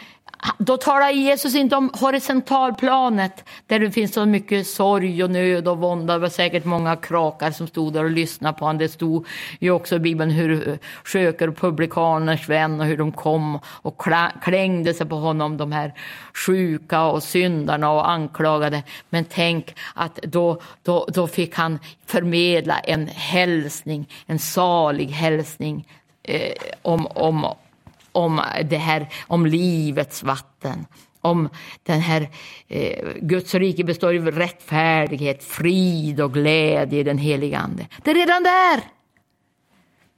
då 0.58 0.76
talar 0.76 1.10
Jesus 1.10 1.54
inte 1.54 1.76
om 1.76 1.90
horisontalplanet 2.00 3.44
där 3.66 3.78
det 3.78 3.90
finns 3.90 4.14
så 4.14 4.26
mycket 4.26 4.66
sorg 4.66 5.24
och 5.24 5.30
nöd 5.30 5.68
och 5.68 5.78
vånda. 5.78 6.12
Det 6.12 6.18
var 6.18 6.28
säkert 6.28 6.64
många 6.64 6.96
krakar 6.96 7.50
som 7.50 7.66
stod 7.66 7.92
där 7.92 8.04
och 8.04 8.10
lyssnade 8.10 8.58
på 8.58 8.64
honom. 8.64 8.78
Det 8.78 8.88
stod 8.88 9.26
ju 9.60 9.70
också 9.70 9.96
i 9.96 9.98
Bibeln 9.98 10.30
hur 10.30 10.78
sköker 11.04 11.48
och 11.48 11.56
publikaners 11.56 12.48
vän 12.48 12.80
och 12.80 12.86
hur 12.86 12.96
de 12.96 13.12
kom 13.12 13.58
och 13.66 14.02
klängde 14.42 14.94
sig 14.94 15.06
på 15.06 15.16
honom, 15.16 15.56
de 15.56 15.72
här 15.72 15.94
sjuka 16.46 17.04
och 17.04 17.22
syndarna 17.22 17.90
och 17.90 18.10
anklagade. 18.10 18.82
Men 19.10 19.24
tänk 19.24 19.74
att 19.94 20.16
då, 20.16 20.60
då, 20.82 21.06
då 21.08 21.26
fick 21.26 21.54
han 21.54 21.78
förmedla 22.06 22.78
en 22.78 23.06
hälsning, 23.06 24.08
en 24.26 24.38
salig 24.38 25.08
hälsning 25.08 25.86
eh, 26.24 26.52
om, 26.82 27.06
om, 27.06 27.54
om 28.12 28.40
det 28.64 28.76
här, 28.76 29.08
om 29.26 29.46
livets 29.46 30.22
vatten. 30.22 30.86
Om 31.20 31.48
den 31.82 32.00
här, 32.00 32.28
eh, 32.68 33.08
Guds 33.20 33.54
rike 33.54 33.84
består 33.84 34.16
av 34.16 34.30
rättfärdighet, 34.30 35.44
frid 35.44 36.20
och 36.20 36.34
glädje 36.34 37.00
i 37.00 37.02
den 37.02 37.18
heliga 37.18 37.58
Ande. 37.58 37.86
Det 38.02 38.10
är 38.10 38.14
redan 38.14 38.42
där! 38.42 38.80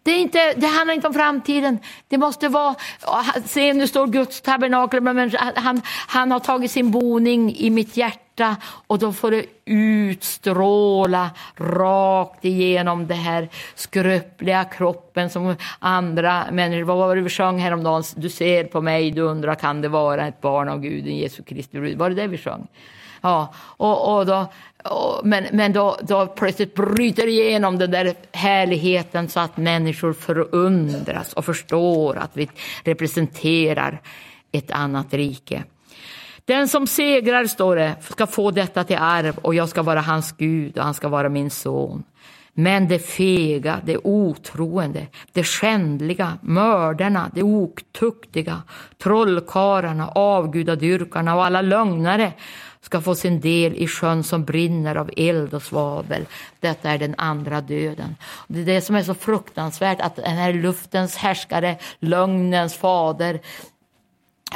Det, 0.03 0.11
är 0.11 0.19
inte, 0.19 0.53
det 0.57 0.67
handlar 0.67 0.95
inte 0.95 1.07
om 1.07 1.15
framtiden. 1.15 1.79
Det 2.09 2.19
måste 2.19 2.49
vara, 2.49 2.75
se 3.45 3.73
nu 3.73 3.87
står 3.87 4.07
Guds 4.07 4.41
tabernakel, 4.41 5.01
men 5.01 5.31
han, 5.57 5.83
han 5.87 6.31
har 6.31 6.41
tagit 6.41 6.71
sin 6.71 6.91
boning 6.91 7.57
i 7.57 7.71
mitt 7.71 7.97
hjärta 7.97 8.26
och 8.87 8.99
då 8.99 9.13
får 9.13 9.31
det 9.31 9.45
utstråla 9.65 11.31
rakt 11.57 12.45
igenom 12.45 13.07
det 13.07 13.15
här 13.15 13.49
skröpliga 13.75 14.65
kroppen 14.65 15.31
som 15.31 15.57
andra 15.79 16.45
människor, 16.53 16.83
vad 16.83 16.97
var 16.97 17.17
det 17.17 17.23
vi 17.23 17.29
sjöng 17.29 17.59
häromdagen? 17.59 18.03
Du 18.17 18.29
ser 18.29 18.65
på 18.65 18.81
mig, 18.81 19.11
du 19.11 19.21
undrar 19.21 19.55
kan 19.55 19.81
det 19.81 19.89
vara 19.89 20.27
ett 20.27 20.41
barn 20.41 20.69
av 20.69 20.81
Gud, 20.81 21.07
Jesu 21.07 21.43
Kristi 21.43 21.95
Var 21.95 22.11
det 22.11 22.17
det 22.17 22.27
vi 22.27 22.39
sjöng? 22.39 22.67
Ja, 23.21 23.55
och, 23.57 24.17
och 24.17 24.27
då, 24.27 24.47
och, 24.85 25.27
men 25.27 25.47
men 25.53 25.73
då, 25.73 25.97
då 26.03 26.27
plötsligt 26.27 26.75
bryter 26.75 27.27
igenom 27.27 27.79
den 27.79 27.91
där 27.91 28.15
härligheten 28.33 29.29
så 29.29 29.41
att 29.41 29.57
människor 29.57 30.13
förundras 30.13 31.33
och 31.33 31.45
förstår 31.45 32.17
att 32.17 32.31
vi 32.37 32.51
representerar 32.85 34.01
ett 34.53 34.71
annat 34.71 35.15
rike. 35.15 35.65
Den 36.47 36.69
som 36.69 36.87
segrar, 36.87 37.45
står 37.45 37.77
det, 37.77 37.97
ska 38.01 38.27
få 38.27 38.51
detta 38.51 38.85
till 38.85 38.97
arv 38.97 39.39
och 39.39 39.55
jag 39.55 39.69
ska 39.69 39.83
vara 39.83 40.01
hans 40.01 40.33
Gud 40.33 40.79
och 40.79 40.85
han 40.85 40.95
ska 40.95 41.09
vara 41.09 41.29
min 41.29 41.51
son. 41.51 42.05
Men 42.53 42.89
det 42.89 42.99
fega, 42.99 43.81
det 43.85 43.99
otroende, 43.99 45.07
det 45.33 45.45
skändliga, 45.45 46.39
mördarna, 46.43 47.31
det 47.35 47.43
otuktiga, 47.43 48.63
trollkarlarna, 49.03 50.09
avgudadyrkarna 50.09 51.35
och 51.35 51.45
alla 51.45 51.63
lögnare 51.63 52.33
ska 52.81 53.01
få 53.01 53.15
sin 53.15 53.41
del 53.41 53.75
i 53.75 53.87
sjön 53.87 54.23
som 54.23 54.45
brinner 54.45 54.97
av 54.97 55.11
eld 55.17 55.55
och 55.55 55.63
svavel. 55.63 56.27
Detta 56.61 56.91
är 56.91 56.99
den 56.99 57.15
andra 57.19 57.61
döden. 57.61 58.17
Det 58.49 58.61
är 58.61 58.65
det 58.65 58.81
som 58.81 58.97
är 58.97 59.03
så 59.03 59.15
fruktansvärt, 59.15 60.01
att 60.01 60.17
den 60.17 60.37
här 60.37 60.53
luftens 60.53 61.17
härskare, 61.17 61.79
lögnens 61.99 62.75
fader, 62.75 63.41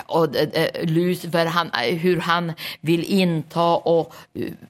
och 0.07 0.37
eh, 0.37 0.49
eh, 0.53 0.85
Lucifer, 0.87 1.47
han, 1.47 1.71
eh, 1.71 1.97
hur 1.97 2.21
han 2.21 2.53
vill 2.81 3.05
inta 3.05 3.77
och 3.77 4.15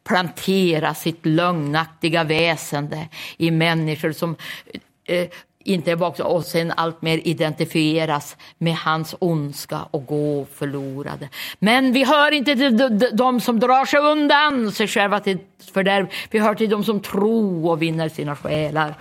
plantera 0.04 0.94
sitt 0.94 1.26
lögnaktiga 1.26 2.24
väsende 2.24 3.08
i 3.36 3.50
människor 3.50 4.12
som 4.12 4.36
eh, 5.04 5.28
inte 5.64 5.90
är 5.90 5.96
bakom 5.96 6.26
och 6.26 6.44
sen 6.44 6.72
allt 6.76 7.02
mer 7.02 7.20
identifieras 7.24 8.36
med 8.58 8.74
hans 8.74 9.14
ondska 9.18 9.80
och 9.90 10.06
gå 10.06 10.46
förlorade. 10.54 11.28
Men 11.58 11.92
vi 11.92 12.04
hör 12.04 12.32
inte 12.32 12.56
till 12.56 12.98
de 13.12 13.40
som 13.40 13.60
drar 13.60 13.84
sig 13.84 14.00
undan 14.00 14.72
sig 14.72 14.88
själva 14.88 15.20
till 15.20 15.38
fördärv. 15.72 16.06
Vi 16.30 16.38
hör 16.38 16.54
till 16.54 16.70
de 16.70 16.84
som 16.84 17.00
tror 17.00 17.70
och 17.70 17.82
vinner 17.82 18.08
sina 18.08 18.36
själar, 18.36 18.94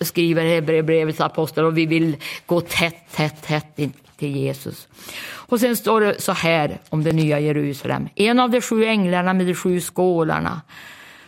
skriver 0.00 0.44
Hebreerbrevets 0.44 1.20
apostel 1.20 1.64
och 1.64 1.78
vi 1.78 1.86
vill 1.86 2.16
gå 2.46 2.60
tätt, 2.60 3.12
tätt, 3.12 3.42
tätt 3.42 3.78
in 3.78 3.92
till 4.18 4.36
Jesus. 4.36 4.88
Och 5.28 5.60
sen 5.60 5.76
står 5.76 6.00
det 6.00 6.20
så 6.20 6.32
här 6.32 6.78
om 6.88 7.04
det 7.04 7.12
nya 7.12 7.40
Jerusalem. 7.40 8.08
En 8.14 8.40
av 8.40 8.50
de 8.50 8.60
sju 8.60 8.84
änglarna 8.84 9.34
med 9.34 9.46
de 9.46 9.54
sju 9.54 9.80
skålarna 9.80 10.60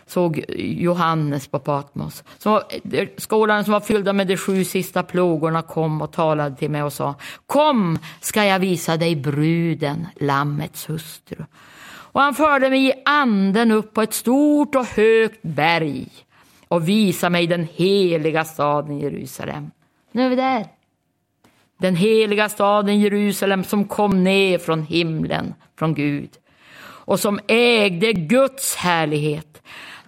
såg 0.05 0.45
Johannes 0.57 1.47
på 1.47 1.59
Patmos. 1.59 2.23
Så, 2.37 2.57
eh, 2.91 3.07
skålarna 3.17 3.63
som 3.63 3.73
var 3.73 3.79
fyllda 3.79 4.13
med 4.13 4.27
de 4.27 4.37
sju 4.37 4.63
sista 4.63 5.03
plågorna 5.03 5.61
kom 5.61 6.01
och 6.01 6.11
talade 6.11 6.55
till 6.55 6.71
mig 6.71 6.83
och 6.83 6.93
sa 6.93 7.15
Kom 7.45 7.99
ska 8.19 8.45
jag 8.45 8.59
visa 8.59 8.97
dig 8.97 9.15
bruden, 9.15 10.07
Lammets 10.19 10.89
hustru. 10.89 11.45
Och 12.13 12.21
han 12.21 12.33
förde 12.33 12.69
mig 12.69 12.87
i 12.87 12.93
anden 13.05 13.71
upp 13.71 13.93
på 13.93 14.01
ett 14.01 14.13
stort 14.13 14.75
och 14.75 14.85
högt 14.85 15.41
berg 15.41 16.07
och 16.67 16.87
visade 16.87 17.29
mig 17.29 17.47
den 17.47 17.67
heliga 17.73 18.45
staden 18.45 18.99
Jerusalem. 18.99 19.71
Nu 20.11 20.25
är 20.25 20.29
vi 20.29 20.35
där. 20.35 20.80
Den 21.81 21.95
heliga 21.95 22.49
staden 22.49 22.99
Jerusalem 22.99 23.63
som 23.63 23.85
kom 23.85 24.23
ner 24.23 24.57
från 24.57 24.83
himlen, 24.83 25.53
från 25.79 25.93
Gud 25.93 26.29
och 26.83 27.19
som 27.19 27.39
ägde 27.47 28.13
Guds 28.13 28.75
härlighet. 28.75 29.61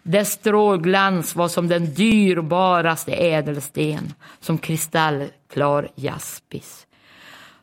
Dess 0.03 0.31
strålglans 0.31 1.35
var 1.35 1.47
som 1.47 1.67
den 1.67 1.93
dyrbaraste 1.93 3.11
ädelsten, 3.11 4.13
som 4.39 4.57
kristallklar 4.57 5.89
jaspis. 5.95 6.87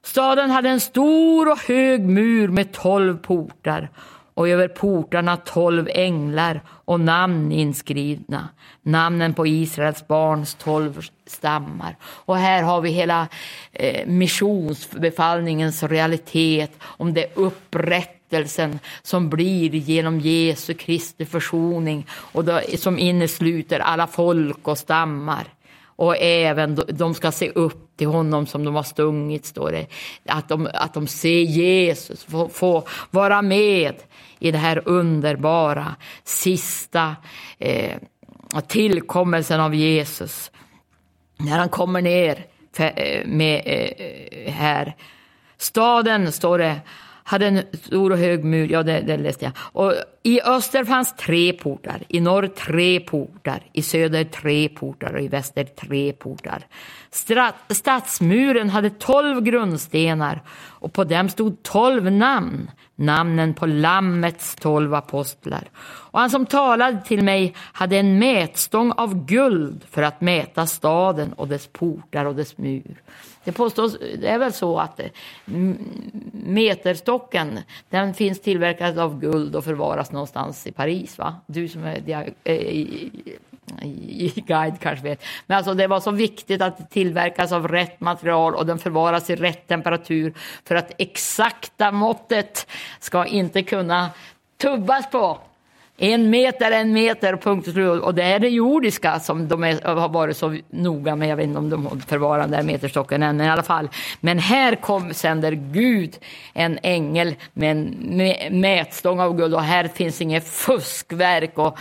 Staden 0.02 0.50
hade 0.50 0.68
en 0.68 0.80
stor 0.80 1.52
och 1.52 1.58
hög 1.58 2.00
mur 2.00 2.48
med 2.48 2.72
tolv 2.72 3.18
portar 3.18 3.90
och 4.40 4.48
över 4.48 4.68
portarna 4.68 5.36
tolv 5.36 5.88
änglar 5.94 6.60
och 6.66 7.00
namn 7.00 7.52
inskrivna. 7.52 8.48
Namnen 8.82 9.34
på 9.34 9.46
Israels 9.46 10.06
barns 10.06 10.54
tolv 10.54 11.00
stammar. 11.26 11.96
Och 12.02 12.36
här 12.36 12.62
har 12.62 12.80
vi 12.80 12.90
hela 12.90 13.28
eh, 13.72 14.06
missionsbefallningens 14.06 15.82
realitet 15.82 16.70
om 16.82 17.14
det 17.14 17.36
upprättelsen 17.36 18.78
som 19.02 19.30
blir 19.30 19.74
genom 19.74 20.20
Jesu 20.20 20.74
Kristi 20.74 21.24
försoning 21.24 22.06
och 22.10 22.44
då, 22.44 22.60
som 22.78 22.98
innesluter 22.98 23.80
alla 23.80 24.06
folk 24.06 24.68
och 24.68 24.78
stammar. 24.78 25.44
Och 26.00 26.16
även 26.20 26.78
de 26.88 27.14
ska 27.14 27.32
se 27.32 27.50
upp 27.50 27.96
till 27.96 28.06
honom 28.06 28.46
som 28.46 28.64
de 28.64 28.74
har 28.74 28.82
stungit, 28.82 29.46
står 29.46 29.72
det. 29.72 29.86
Att 30.26 30.48
de, 30.48 30.68
att 30.74 30.94
de 30.94 31.06
ser 31.06 31.40
Jesus, 31.40 32.24
få, 32.24 32.48
få 32.48 32.88
vara 33.10 33.42
med 33.42 33.94
i 34.38 34.50
det 34.50 34.58
här 34.58 34.82
underbara 34.84 35.94
sista 36.24 37.16
eh, 37.58 37.96
tillkommelsen 38.66 39.60
av 39.60 39.74
Jesus. 39.74 40.50
När 41.36 41.58
han 41.58 41.68
kommer 41.68 42.02
ner 42.02 42.46
för, 42.72 42.92
eh, 42.96 43.26
med, 43.26 43.62
eh, 43.66 44.52
här. 44.52 44.96
Staden, 45.58 46.32
står 46.32 46.58
det, 46.58 46.80
hade 47.30 47.46
en 47.46 47.62
stor 47.72 48.12
och 48.12 48.18
hög 48.18 48.44
mur, 48.44 48.68
ja 48.72 48.82
det, 48.82 49.00
det 49.00 49.16
läste 49.16 49.44
jag. 49.44 49.52
Och 49.56 49.94
I 50.22 50.40
öster 50.40 50.84
fanns 50.84 51.16
tre 51.16 51.52
portar, 51.52 52.02
i 52.08 52.20
norr 52.20 52.46
tre 52.46 53.00
portar, 53.00 53.62
i 53.72 53.82
söder 53.82 54.24
tre 54.24 54.68
portar 54.68 55.14
och 55.14 55.20
i 55.20 55.28
väster 55.28 55.64
tre 55.64 56.12
portar. 56.12 56.66
stadsmuren 57.68 58.70
hade 58.70 58.90
tolv 58.90 59.40
grundstenar 59.42 60.42
och 60.80 60.92
på 60.92 61.04
dem 61.04 61.28
stod 61.28 61.62
tolv 61.62 62.12
namn, 62.12 62.70
namnen 62.96 63.54
på 63.54 63.66
Lammets 63.66 64.54
tolv 64.54 64.94
apostlar. 64.94 65.70
Och 66.12 66.20
han 66.20 66.30
som 66.30 66.46
talade 66.46 67.02
till 67.04 67.24
mig 67.24 67.54
hade 67.56 67.96
en 67.96 68.18
mätstång 68.18 68.92
av 68.92 69.26
guld 69.26 69.84
för 69.90 70.02
att 70.02 70.20
mäta 70.20 70.66
staden 70.66 71.32
och 71.32 71.48
dess 71.48 71.66
portar 71.66 72.24
och 72.24 72.34
dess 72.34 72.58
mur. 72.58 73.02
Det 73.50 73.54
påstås, 73.54 73.98
det 74.18 74.28
är 74.28 74.38
väl 74.38 74.52
så 74.52 74.78
att 74.78 75.00
eh, 75.00 75.06
meterstocken, 76.32 77.58
den 77.88 78.14
finns 78.14 78.40
tillverkad 78.40 78.98
av 78.98 79.20
guld 79.20 79.56
och 79.56 79.64
förvaras 79.64 80.12
någonstans 80.12 80.66
i 80.66 80.72
Paris 80.72 81.18
va? 81.18 81.36
Du 81.46 81.68
som 81.68 81.84
är 81.84 82.00
dia, 82.00 82.24
äh, 82.44 82.54
i, 82.54 83.10
i, 83.82 84.32
guide 84.46 84.80
kanske 84.80 85.04
vet. 85.04 85.24
Men 85.46 85.56
alltså 85.56 85.74
det 85.74 85.86
var 85.86 86.00
så 86.00 86.10
viktigt 86.10 86.62
att 86.62 86.78
det 86.78 86.84
tillverkas 86.84 87.52
av 87.52 87.68
rätt 87.68 88.00
material 88.00 88.54
och 88.54 88.66
den 88.66 88.78
förvaras 88.78 89.30
i 89.30 89.36
rätt 89.36 89.68
temperatur 89.68 90.34
för 90.64 90.74
att 90.74 90.92
exakta 90.98 91.92
måttet 91.92 92.66
ska 93.00 93.26
inte 93.26 93.62
kunna 93.62 94.10
tubbas 94.56 95.10
på. 95.10 95.38
En 96.02 96.30
meter, 96.30 96.70
en 96.70 96.92
meter, 96.92 97.36
punkt 97.36 97.66
och 97.66 97.72
slut. 97.72 98.02
Och 98.02 98.14
det 98.14 98.22
är 98.22 98.38
det 98.38 98.48
jordiska 98.48 99.20
som 99.20 99.48
de 99.48 99.64
är, 99.64 99.96
har 99.96 100.08
varit 100.08 100.36
så 100.36 100.58
noga 100.70 101.16
med. 101.16 101.28
Jag 101.28 101.36
vet 101.36 101.46
inte 101.46 101.58
om 101.58 101.70
de 101.70 102.00
förvarar 102.00 102.40
den 102.40 102.50
där 102.50 102.62
meterstocken 102.62 103.22
än, 103.22 103.36
men 103.36 103.46
i 103.46 103.50
alla 103.50 103.62
fall. 103.62 103.88
Men 104.20 104.38
här 104.38 104.74
kom, 104.74 105.14
sänder 105.14 105.52
Gud 105.52 106.18
en 106.52 106.78
ängel 106.82 107.34
med 107.52 107.70
en 107.70 108.60
mätstång 108.60 109.20
av 109.20 109.36
guld 109.36 109.54
och 109.54 109.62
här 109.62 109.88
finns 109.88 110.20
inget 110.20 110.48
fuskverk 110.48 111.58
och 111.58 111.78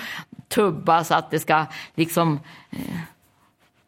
tubba 0.48 1.04
så 1.04 1.14
att 1.14 1.32
det 1.32 1.40
ska 1.40 1.66
liksom 1.96 2.40
eh, 2.72 2.80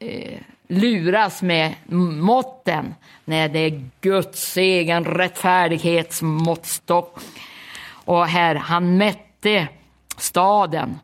eh, 0.09 0.37
luras 0.67 1.41
med 1.41 1.73
måtten. 2.19 2.95
Nej, 3.25 3.49
det 3.49 3.59
är 3.59 3.83
Guds 4.01 4.57
egen 4.57 5.05
rättfärdighetsmåttstock. 5.05 7.19
Och 8.05 8.27
här, 8.27 8.55
han 8.55 8.97
mätte 8.97 9.67
staden, 10.21 10.99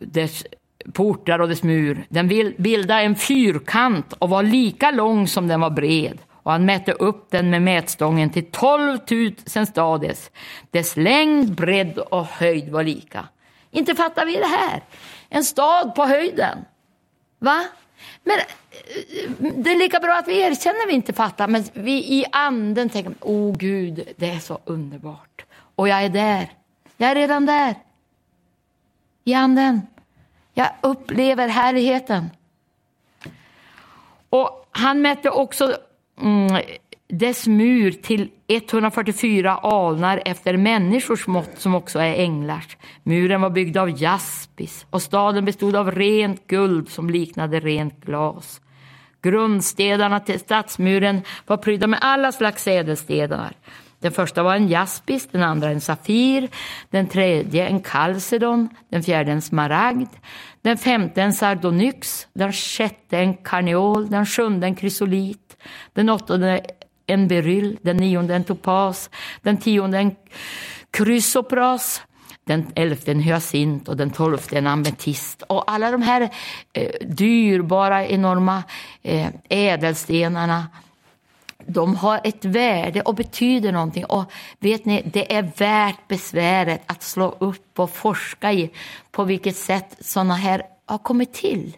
dess 0.00 0.44
portar 0.92 1.38
och 1.38 1.48
dess 1.48 1.62
mur. 1.62 2.06
Den 2.08 2.28
bildade 2.58 3.00
en 3.00 3.16
fyrkant 3.16 4.12
och 4.12 4.30
var 4.30 4.42
lika 4.42 4.90
lång 4.90 5.28
som 5.28 5.48
den 5.48 5.60
var 5.60 5.70
bred. 5.70 6.18
Och 6.42 6.52
han 6.52 6.64
mätte 6.64 6.92
upp 6.92 7.30
den 7.30 7.50
med 7.50 7.62
mätstången 7.62 8.30
till 8.30 8.50
12 8.50 8.98
000 9.56 9.66
stades. 9.66 10.30
Dess 10.70 10.96
längd, 10.96 11.54
bredd 11.54 11.98
och 11.98 12.24
höjd 12.24 12.68
var 12.68 12.84
lika. 12.84 13.28
Inte 13.70 13.94
fattar 13.94 14.26
vi 14.26 14.36
det 14.36 14.46
här. 14.46 14.82
En 15.28 15.44
stad 15.44 15.94
på 15.94 16.04
höjden. 16.04 16.58
Va? 17.38 17.64
Men 18.24 18.38
eh, 18.38 19.52
det 19.56 19.70
är 19.70 19.78
lika 19.78 20.00
bra 20.00 20.16
att 20.18 20.28
vi 20.28 20.40
erkänner 20.40 20.86
vi 20.86 20.92
inte 20.92 21.12
fattar, 21.12 21.48
men 21.48 21.64
vi 21.72 21.92
i 21.92 22.24
anden 22.32 22.88
tänker, 22.88 23.14
åh 23.20 23.50
oh, 23.50 23.56
Gud, 23.56 24.08
det 24.16 24.30
är 24.30 24.38
så 24.38 24.58
underbart. 24.64 25.44
Och 25.74 25.88
jag 25.88 26.04
är 26.04 26.08
där. 26.08 26.50
Jag 27.00 27.10
är 27.10 27.14
redan 27.14 27.46
där. 27.46 27.74
I 29.24 29.34
anden. 29.34 29.82
Jag 30.54 30.68
upplever 30.80 31.48
härligheten. 31.48 32.30
Och 34.30 34.68
han 34.70 35.02
mätte 35.02 35.30
också 35.30 35.76
mm, 36.20 36.62
dess 37.08 37.46
mur 37.46 37.90
till 37.90 38.30
144 38.48 39.52
alnar 39.52 40.22
efter 40.24 40.56
människors 40.56 41.26
mått 41.26 41.60
som 41.60 41.74
också 41.74 41.98
är 41.98 42.14
änglars. 42.14 42.76
Muren 43.02 43.40
var 43.40 43.50
byggd 43.50 43.76
av 43.76 44.02
jaspis 44.02 44.86
och 44.90 45.02
staden 45.02 45.44
bestod 45.44 45.76
av 45.76 45.90
rent 45.90 46.46
guld 46.46 46.88
som 46.88 47.10
liknade 47.10 47.60
rent 47.60 48.04
glas. 48.04 48.60
Grundstenarna 49.22 50.20
till 50.20 50.40
stadsmuren 50.40 51.22
var 51.46 51.56
prydda 51.56 51.86
med 51.86 51.98
alla 52.02 52.32
slags 52.32 52.66
ädelstenar. 52.66 53.56
Den 54.00 54.12
första 54.12 54.42
var 54.42 54.54
en 54.54 54.68
jaspis, 54.68 55.28
den 55.32 55.42
andra 55.42 55.70
en 55.70 55.80
safir, 55.80 56.48
den 56.90 57.08
tredje 57.08 57.66
en 57.66 57.80
kalcedon, 57.80 58.68
den 58.90 59.02
fjärde 59.02 59.32
en 59.32 59.42
smaragd, 59.42 60.08
den 60.62 60.78
femte 60.78 61.22
en 61.22 61.32
sardonyx, 61.32 62.26
den 62.32 62.52
sjätte 62.52 63.18
en 63.18 63.34
karneol, 63.34 64.10
den 64.10 64.26
sjunde 64.26 64.66
en 64.66 64.74
krysolit, 64.74 65.56
den 65.92 66.08
åttonde 66.08 66.60
en 67.06 67.28
beryll, 67.28 67.78
den 67.82 67.96
nionde 67.96 68.34
en 68.34 68.44
topas, 68.44 69.10
den 69.42 69.56
tionde 69.56 69.98
en 69.98 70.16
krysopras, 70.90 72.02
den 72.44 72.66
elfte 72.74 73.10
en 73.10 73.20
hyacint 73.20 73.88
och 73.88 73.96
den 73.96 74.10
tolfte 74.10 74.58
en 74.58 74.66
ametist. 74.66 75.42
Och 75.42 75.70
alla 75.70 75.90
de 75.90 76.02
här 76.02 76.30
eh, 76.72 77.06
dyrbara, 77.06 78.06
enorma 78.06 78.62
eh, 79.02 79.28
ädelstenarna 79.48 80.66
de 81.72 81.96
har 81.96 82.20
ett 82.24 82.44
värde 82.44 83.00
och 83.00 83.14
betyder 83.14 83.72
någonting. 83.72 84.04
Och 84.04 84.32
vet 84.58 84.84
ni, 84.84 85.02
det 85.12 85.34
är 85.34 85.50
värt 85.56 86.08
besväret 86.08 86.82
att 86.86 87.02
slå 87.02 87.36
upp 87.38 87.78
och 87.78 87.90
forska 87.90 88.52
i 88.52 88.70
på 89.10 89.24
vilket 89.24 89.56
sätt 89.56 89.96
sådana 90.00 90.34
här 90.34 90.62
har 90.86 90.98
kommit 90.98 91.32
till. 91.32 91.76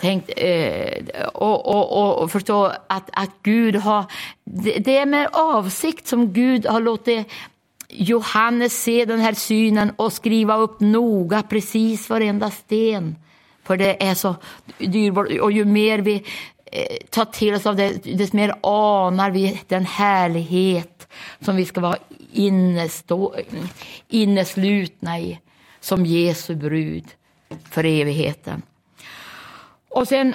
Tänk, 0.00 0.28
eh, 0.28 1.26
och, 1.34 1.66
och, 1.66 2.22
och, 2.22 2.32
förstå 2.32 2.64
att, 2.86 3.10
att 3.12 3.30
Gud 3.42 3.76
har... 3.76 4.04
Det 4.78 4.98
är 4.98 5.06
med 5.06 5.28
avsikt 5.32 6.06
som 6.06 6.32
Gud 6.32 6.66
har 6.66 6.80
låtit 6.80 7.28
Johannes 7.88 8.82
se 8.82 9.04
den 9.04 9.20
här 9.20 9.34
synen 9.34 9.92
och 9.96 10.12
skriva 10.12 10.56
upp 10.56 10.80
noga 10.80 11.42
precis 11.42 12.10
varenda 12.10 12.50
sten. 12.50 13.16
För 13.64 13.76
det 13.76 14.06
är 14.06 14.14
så 14.14 14.34
dyrbart. 14.78 15.28
Och 15.40 15.52
ju 15.52 15.64
mer 15.64 15.98
vi 15.98 16.24
Eh, 16.76 16.96
ta 17.10 17.24
till 17.24 17.54
oss 17.54 17.66
av 17.66 17.76
det, 17.76 18.04
desto 18.04 18.36
mer 18.36 18.54
anar 18.62 19.30
vi 19.30 19.60
den 19.68 19.86
härlighet 19.86 21.08
som 21.40 21.56
vi 21.56 21.64
ska 21.64 21.80
vara 21.80 21.96
innestå, 22.32 23.34
inneslutna 24.08 25.18
i 25.18 25.40
som 25.80 26.06
Jesu 26.06 26.54
brud 26.54 27.04
för 27.70 27.84
evigheten. 27.84 28.62
Och 29.88 30.08
sen, 30.08 30.34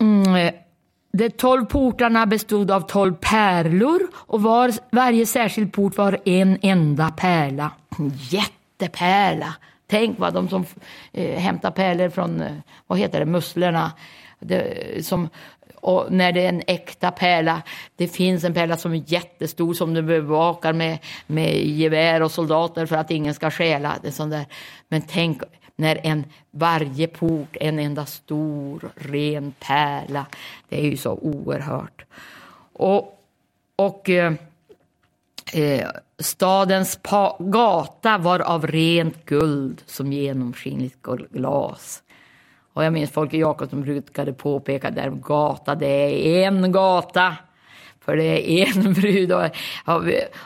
mm, 0.00 0.34
eh, 0.34 0.54
de 1.12 1.30
tolv 1.30 1.64
portarna 1.64 2.26
bestod 2.26 2.70
av 2.70 2.80
tolv 2.80 3.14
pärlor 3.14 4.00
och 4.14 4.42
var, 4.42 4.72
varje 4.90 5.26
särskild 5.26 5.72
port 5.72 5.96
var 5.96 6.18
en 6.24 6.58
enda 6.62 7.10
pärla. 7.10 7.70
En 7.98 8.12
jättepärla. 8.30 9.54
Tänk 9.86 10.18
vad 10.18 10.34
de 10.34 10.48
som 10.48 10.64
eh, 11.12 11.38
hämtar 11.38 11.70
pärlor 11.70 12.08
från, 12.08 12.40
eh, 12.40 12.56
vad 12.86 12.98
heter 12.98 13.20
det, 13.20 13.26
musslorna. 13.26 13.92
Det, 14.40 15.06
som, 15.06 15.28
och 15.86 16.12
när 16.12 16.32
det 16.32 16.44
är 16.44 16.48
en 16.48 16.62
äkta 16.66 17.10
pärla, 17.10 17.62
det 17.96 18.08
finns 18.08 18.44
en 18.44 18.54
pärla 18.54 18.76
som 18.76 18.92
är 18.92 19.02
jättestor 19.06 19.74
som 19.74 19.94
du 19.94 20.02
bevakar 20.02 20.72
med, 20.72 20.98
med 21.26 21.66
gevär 21.66 22.22
och 22.22 22.30
soldater 22.30 22.86
för 22.86 22.96
att 22.96 23.10
ingen 23.10 23.34
ska 23.34 23.50
stjäla. 23.50 23.98
Det 24.02 24.12
sånt 24.12 24.30
där. 24.30 24.46
Men 24.88 25.02
tänk 25.02 25.42
när 25.76 26.00
en, 26.02 26.24
varje 26.50 27.06
port 27.06 27.56
en 27.60 27.78
enda 27.78 28.06
stor 28.06 28.90
ren 28.94 29.54
pärla. 29.60 30.26
Det 30.68 30.80
är 30.80 30.84
ju 30.84 30.96
så 30.96 31.12
oerhört. 31.12 32.04
Och, 32.72 33.20
och 33.76 34.10
eh, 34.10 34.32
eh, 35.52 35.88
stadens 36.18 36.98
gata 37.38 38.18
var 38.18 38.40
av 38.40 38.66
rent 38.66 39.24
guld 39.24 39.82
som 39.86 40.12
genomskinligt 40.12 41.02
glas. 41.30 42.02
Och 42.76 42.84
jag 42.84 42.92
minns 42.92 43.10
Folke 43.10 43.36
Jakobsson 43.36 43.82
brukade 43.82 44.32
påpeka 44.32 44.90
där 44.90 45.10
gata, 45.10 45.74
det 45.74 46.42
är 46.42 46.46
en 46.46 46.72
gata. 46.72 47.36
För 48.00 48.16
det 48.16 48.50
är 48.50 48.76
en 48.76 48.92
brud. 48.94 49.32
Och, 49.32 50.04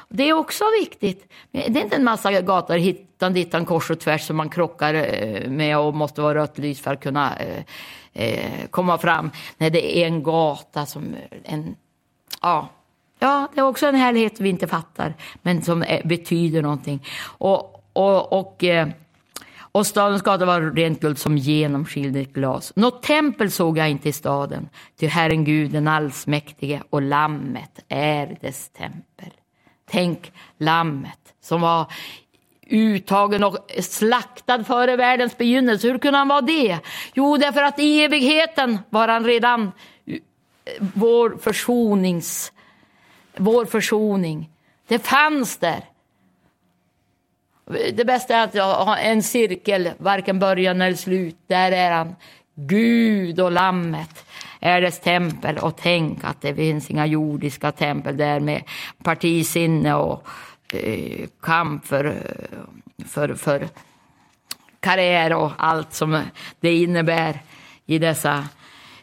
det 0.09 0.28
är 0.28 0.33
också 0.33 0.64
viktigt. 0.81 1.33
Det 1.51 1.66
är 1.66 1.83
inte 1.83 1.97
en 1.97 2.05
massa 2.05 2.41
gator 2.41 2.74
hittan 2.74 3.33
dittan 3.33 3.64
kors 3.64 3.91
och 3.91 4.01
tvärs 4.01 4.26
som 4.26 4.37
man 4.37 4.49
krockar 4.49 4.95
eh, 4.95 5.51
med 5.51 5.78
och 5.78 5.95
måste 5.95 6.20
vara 6.20 6.35
rött 6.35 6.59
lys 6.59 6.81
för 6.81 6.93
att 6.93 7.01
kunna 7.01 7.37
eh, 7.37 7.64
eh, 8.12 8.66
komma 8.70 8.99
fram. 8.99 9.31
Nej, 9.59 9.70
det 9.70 9.99
är 9.99 10.07
en 10.07 10.22
gata 10.22 10.87
som 10.87 11.16
en, 11.45 11.76
ja, 12.43 12.68
ja, 13.18 13.49
det 13.55 13.61
är 13.61 13.64
också 13.64 13.87
en 13.87 13.95
härlighet 13.95 14.41
vi 14.41 14.49
inte 14.49 14.66
fattar, 14.66 15.14
men 15.43 15.62
som 15.62 15.83
är, 15.83 16.03
betyder 16.05 16.62
någonting. 16.62 17.07
Och, 17.22 17.85
och, 17.93 18.33
och 18.33 18.64
eh, 18.64 18.89
och 19.72 19.86
stadens 19.86 20.22
gator 20.22 20.46
var 20.46 20.60
rent 20.60 21.00
guld 21.00 21.18
som 21.18 21.38
genomskinligt 21.38 22.32
glas. 22.32 22.72
Något 22.76 23.02
tempel 23.02 23.50
såg 23.50 23.78
jag 23.78 23.90
inte 23.90 24.08
i 24.08 24.12
staden, 24.12 24.68
ty 25.00 25.06
Herren 25.06 25.44
Gud 25.44 25.70
den 25.70 25.88
allsmäktige 25.88 26.82
och 26.90 27.02
lammet 27.02 27.84
är 27.88 28.38
dess 28.40 28.68
tempel. 28.68 29.30
Tänk 29.90 30.32
lammet 30.58 31.34
som 31.40 31.60
var 31.60 31.92
uttagen 32.70 33.44
och 33.44 33.56
slaktad 33.80 34.64
före 34.64 34.96
världens 34.96 35.38
begynnelse. 35.38 35.88
Hur 35.88 35.98
kunde 35.98 36.18
han 36.18 36.28
vara 36.28 36.40
det? 36.40 36.78
Jo, 37.14 37.36
därför 37.36 37.62
att 37.62 37.78
i 37.78 38.04
evigheten 38.04 38.78
var 38.90 39.08
han 39.08 39.24
redan 39.24 39.72
eh, 40.06 40.18
vår 40.78 41.38
försonings, 41.42 42.52
vår 43.36 43.64
försoning. 43.64 44.50
Det 44.88 44.98
fanns 44.98 45.56
där. 45.56 45.84
Det 47.92 48.06
bästa 48.06 48.36
är 48.36 48.44
att 48.44 48.86
ha 48.86 48.96
en 48.96 49.22
cirkel, 49.22 49.90
varken 49.98 50.38
början 50.38 50.80
eller 50.80 50.96
slut. 50.96 51.36
Där 51.46 51.72
är 51.72 51.90
han. 51.90 52.14
Gud 52.54 53.40
och 53.40 53.52
lammet 53.52 54.24
är 54.60 54.80
dess 54.80 55.00
tempel. 55.00 55.58
Och 55.58 55.76
tänk 55.76 56.24
att 56.24 56.40
det 56.40 56.54
finns 56.54 56.90
inga 56.90 57.06
jordiska 57.06 57.72
tempel 57.72 58.16
där 58.16 58.40
med 58.40 58.62
partisinne 59.02 59.94
och 59.94 60.26
eh, 60.72 61.26
kamp 61.42 61.86
för, 61.86 62.16
för, 63.06 63.34
för 63.34 63.68
karriär 64.80 65.32
och 65.32 65.52
allt 65.56 65.94
som 65.94 66.22
det 66.60 66.76
innebär 66.76 67.42
i 67.86 67.98
dessa 67.98 68.44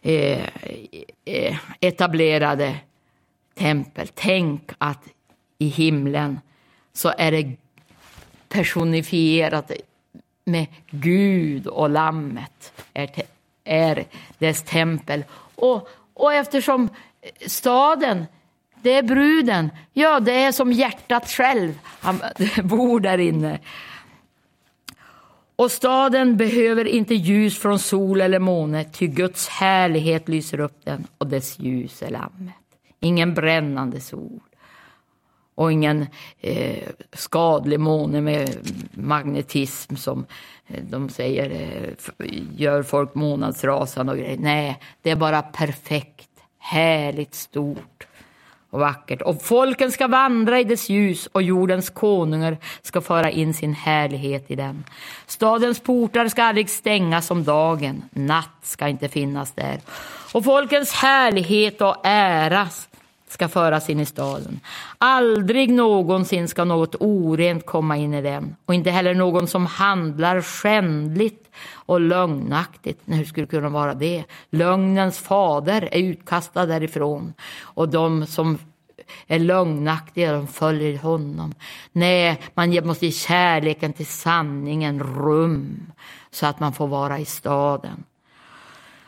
eh, 0.02 0.44
eh 1.26 1.56
etablerade 1.80 2.76
tempel. 3.58 4.08
Tänk 4.14 4.72
att 4.78 5.04
i 5.58 5.68
himlen 5.68 6.40
så 6.94 7.14
är 7.18 7.32
det 7.32 7.58
personifierat 8.50 9.72
med 10.44 10.68
Gud 10.90 11.68
och 11.68 11.90
lammet 11.90 12.74
är, 12.94 13.10
är 13.64 14.06
dess 14.38 14.64
tempel. 14.64 15.24
Och, 15.56 15.90
och 16.14 16.34
eftersom 16.34 16.90
staden, 17.46 18.26
det 18.82 18.94
är 18.94 19.04
bruden, 19.04 19.70
ja 19.94 20.20
det 20.20 20.34
är 20.34 20.52
som 20.52 20.72
hjärtat 20.72 21.30
själv, 21.30 21.80
han 21.84 22.22
bor 22.64 23.00
där 23.00 23.18
inne. 23.18 23.60
Och 25.56 25.72
staden 25.72 26.38
behöver 26.38 26.86
inte 26.86 27.16
ljus 27.16 27.60
från 27.60 27.80
sol 27.80 28.22
eller 28.22 28.40
måne, 28.40 28.84
ty 28.84 29.08
Guds 29.08 29.48
härlighet 29.48 30.30
lyser 30.30 30.60
upp 30.60 30.86
den 30.86 31.08
och 31.18 31.28
dess 31.28 31.60
ljus 31.60 32.02
är 32.02 32.10
lammet. 32.10 32.54
Ingen 33.00 33.34
brännande 33.34 34.00
sol 34.00 34.40
och 35.58 35.72
ingen 35.72 36.08
eh, 36.42 36.90
skadlig 37.14 37.80
måne 37.80 38.22
med 38.22 38.50
magnetism 38.92 39.96
som 39.96 40.26
eh, 40.68 40.84
de 40.84 41.10
säger 41.10 41.50
eh, 41.50 42.26
gör 42.56 42.84
folk 42.84 43.16
månadsrasande 43.16 44.12
och 44.12 44.18
grejer. 44.18 44.38
Nej, 44.40 44.80
det 45.02 45.10
är 45.10 45.16
bara 45.16 45.42
perfekt, 45.42 46.30
härligt, 46.60 47.36
stort 47.36 48.08
och 48.70 48.80
vackert. 48.80 49.22
Och 49.22 49.42
folken 49.42 49.92
ska 49.92 50.08
vandra 50.08 50.60
i 50.60 50.64
dess 50.64 50.90
ljus 50.90 51.28
och 51.28 51.42
jordens 51.42 51.90
konungar 51.90 52.58
ska 52.82 53.02
föra 53.02 53.32
in 53.32 53.54
sin 53.54 53.74
härlighet 53.74 54.52
i 54.52 54.56
den. 54.56 54.84
Stadens 55.26 55.80
portar 55.80 56.28
ska 56.28 56.44
aldrig 56.44 56.70
stängas 56.70 57.32
om 57.32 57.44
dagen, 57.44 58.04
natt 58.12 58.60
ska 58.62 58.88
inte 58.88 59.10
finnas 59.10 59.52
där. 59.52 59.80
Och 60.34 60.44
folkens 60.44 60.92
härlighet 60.92 61.82
och 61.82 61.96
äras 62.04 62.90
ska 63.28 63.48
föras 63.48 63.90
in 63.90 64.00
i 64.00 64.06
staden. 64.06 64.60
Aldrig 64.98 65.70
någonsin 65.70 66.48
ska 66.48 66.64
något 66.64 66.96
orent 67.00 67.66
komma 67.66 67.98
in 67.98 68.14
i 68.14 68.22
den 68.22 68.56
och 68.66 68.74
inte 68.74 68.92
heller 68.92 69.14
någon 69.14 69.48
som 69.48 69.66
handlar 69.66 70.42
skändligt 70.42 71.50
och 71.72 72.02
lögnaktigt. 72.02 73.02
Hur 73.06 73.26
skulle 73.26 73.46
det 73.46 73.50
kunna 73.50 73.70
vara 73.70 73.94
det? 73.94 74.24
Lögnens 74.50 75.20
fader 75.20 75.90
är 75.92 76.00
utkastad 76.00 76.66
därifrån 76.66 77.34
och 77.62 77.90
de 77.90 78.26
som 78.26 78.58
är 79.28 79.40
lögnaktiga, 79.40 80.32
de 80.32 80.48
följer 80.48 80.98
honom. 80.98 81.54
Nej, 81.92 82.42
man 82.54 82.88
måste 82.88 83.06
ge 83.06 83.12
kärleken 83.12 83.94
till 83.94 84.06
sanningen 84.06 85.00
rum 85.00 85.92
så 86.32 86.46
att 86.46 86.60
man 86.60 86.74
får 86.74 86.88
vara 86.88 87.20
i 87.20 87.26
staden 87.26 88.04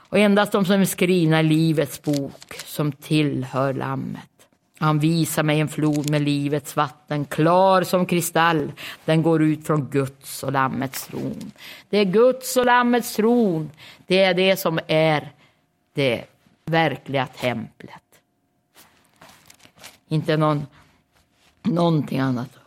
och 0.10 0.18
endast 0.20 0.51
de 0.51 0.66
som 0.66 0.82
är 0.82 0.86
skrivna 0.86 1.39
i 1.39 1.43
Livets 1.43 2.01
bok 2.01 2.55
som 2.66 2.91
tillhör 2.91 3.74
Lammet. 3.74 4.30
Han 4.80 4.99
visar 4.99 5.43
mig 5.43 5.60
en 5.60 5.68
flod 5.68 6.10
med 6.10 6.22
livets 6.22 6.76
vatten, 6.76 7.26
klar 7.26 7.84
som 7.84 8.05
kristall. 8.05 8.72
Den 9.05 9.22
går 9.24 9.43
ut 9.43 9.68
från 9.68 9.89
Guds 9.89 10.43
och 10.43 10.51
Lammets 10.51 11.07
tron. 11.07 11.51
Det 11.89 11.97
är 11.97 12.05
Guds 12.05 12.57
och 12.57 12.66
Lammets 12.66 13.16
tron. 13.16 13.70
Det 14.07 14.24
är 14.24 14.34
det 14.34 14.57
som 14.57 14.80
är 14.88 15.32
det 15.93 16.26
verkliga 16.66 17.26
templet. 17.26 18.03
Inte 20.07 20.38
någon, 20.38 20.68
någonting 21.64 22.20
annat. 22.20 22.59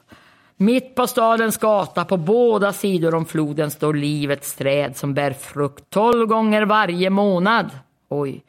Mitt 0.62 0.94
på 0.94 1.06
stadens 1.06 1.56
gata 1.56 2.04
på 2.04 2.16
båda 2.16 2.72
sidor 2.72 3.14
om 3.14 3.26
floden 3.26 3.70
står 3.70 3.94
livets 3.94 4.54
träd 4.54 4.96
som 4.96 5.14
bär 5.14 5.32
frukt 5.32 5.90
tolv 5.90 6.26
gånger 6.26 6.62
varje 6.62 7.10
månad. 7.10 7.70
Oj, 8.08 8.42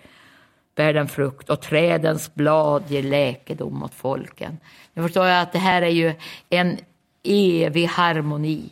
bär 0.75 0.93
den 0.93 1.07
frukt 1.07 1.49
och 1.49 1.61
trädens 1.61 2.33
blad 2.33 2.83
ger 2.87 3.03
läkedom 3.03 3.83
åt 3.83 3.93
folken. 3.93 4.57
Nu 4.93 5.03
förstår 5.03 5.25
jag 5.25 5.41
att 5.41 5.53
det 5.53 5.59
här 5.59 5.81
är 5.81 5.89
ju 5.89 6.13
en 6.49 6.77
evig 7.23 7.85
harmoni. 7.85 8.69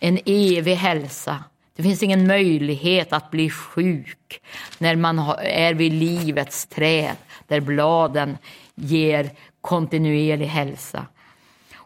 En 0.00 0.18
evig 0.24 0.74
hälsa. 0.74 1.44
Det 1.76 1.82
finns 1.82 2.02
ingen 2.02 2.26
möjlighet 2.26 3.12
att 3.12 3.30
bli 3.30 3.50
sjuk 3.50 4.40
när 4.78 4.96
man 4.96 5.18
är 5.38 5.74
vid 5.74 5.92
livets 5.92 6.66
träd 6.66 7.16
där 7.46 7.60
bladen 7.60 8.38
ger 8.74 9.30
kontinuerlig 9.60 10.46
hälsa. 10.46 11.06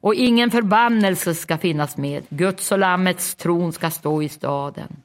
Och 0.03 0.15
ingen 0.15 0.51
förbannelse 0.51 1.35
ska 1.35 1.59
finnas 1.59 1.97
med. 1.97 2.25
Guds 2.29 2.73
och 2.73 2.79
Lammets 2.79 3.35
tron 3.35 3.73
ska 3.73 3.91
stå 3.91 4.23
i 4.23 4.29
staden. 4.29 4.97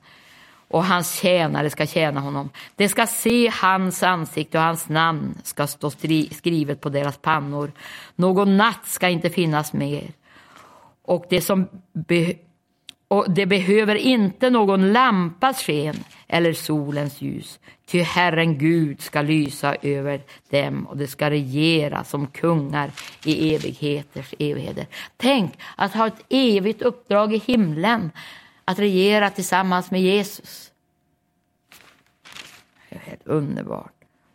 Och 0.68 0.84
hans 0.84 1.20
tjänare 1.20 1.70
ska 1.70 1.86
tjäna 1.86 2.20
honom. 2.20 2.50
De 2.76 2.90
ska 2.90 3.08
se 3.08 3.52
hans 3.62 4.04
ansikte 4.04 4.58
och 4.58 4.64
hans 4.64 4.90
namn 4.90 5.38
ska 5.44 5.68
stå 5.68 5.90
skrivet 6.32 6.82
på 6.82 6.90
deras 6.90 7.18
pannor. 7.18 7.72
Någon 8.16 8.58
natt 8.58 8.86
ska 8.86 9.10
inte 9.10 9.30
finnas 9.30 9.74
mer. 9.74 10.12
Och 11.02 11.26
det 11.30 11.42
som 11.42 11.68
be 11.94 12.34
och 13.08 13.32
det 13.32 13.46
behöver 13.46 13.96
inte 13.96 14.50
någon 14.50 14.94
lampas 14.94 15.64
sken 15.64 15.96
eller 16.28 16.54
solens 16.54 17.22
ljus. 17.22 17.60
Ty 17.88 18.02
Herren 18.02 18.58
Gud 18.58 19.02
ska 19.02 19.22
lysa 19.22 19.76
över 19.82 20.22
dem 20.50 20.88
och 20.88 20.98
de 20.98 21.08
ska 21.08 21.30
regera 21.30 22.04
som 22.04 22.28
kungar 22.28 22.92
i 23.24 23.56
evigheters 23.56 24.34
evigheter. 24.40 24.88
Tänk 25.18 25.60
att 25.76 25.94
ha 25.94 26.08
ett 26.08 26.26
evigt 26.30 26.82
uppdrag 26.82 27.34
i 27.34 27.38
himlen, 27.38 28.12
att 28.66 28.80
regera 28.80 29.30
tillsammans 29.30 29.92
med 29.92 30.02
Jesus. 30.02 30.72
Det 32.90 32.96
är 32.96 33.00
helt 33.00 33.28
underbart. 33.28 33.94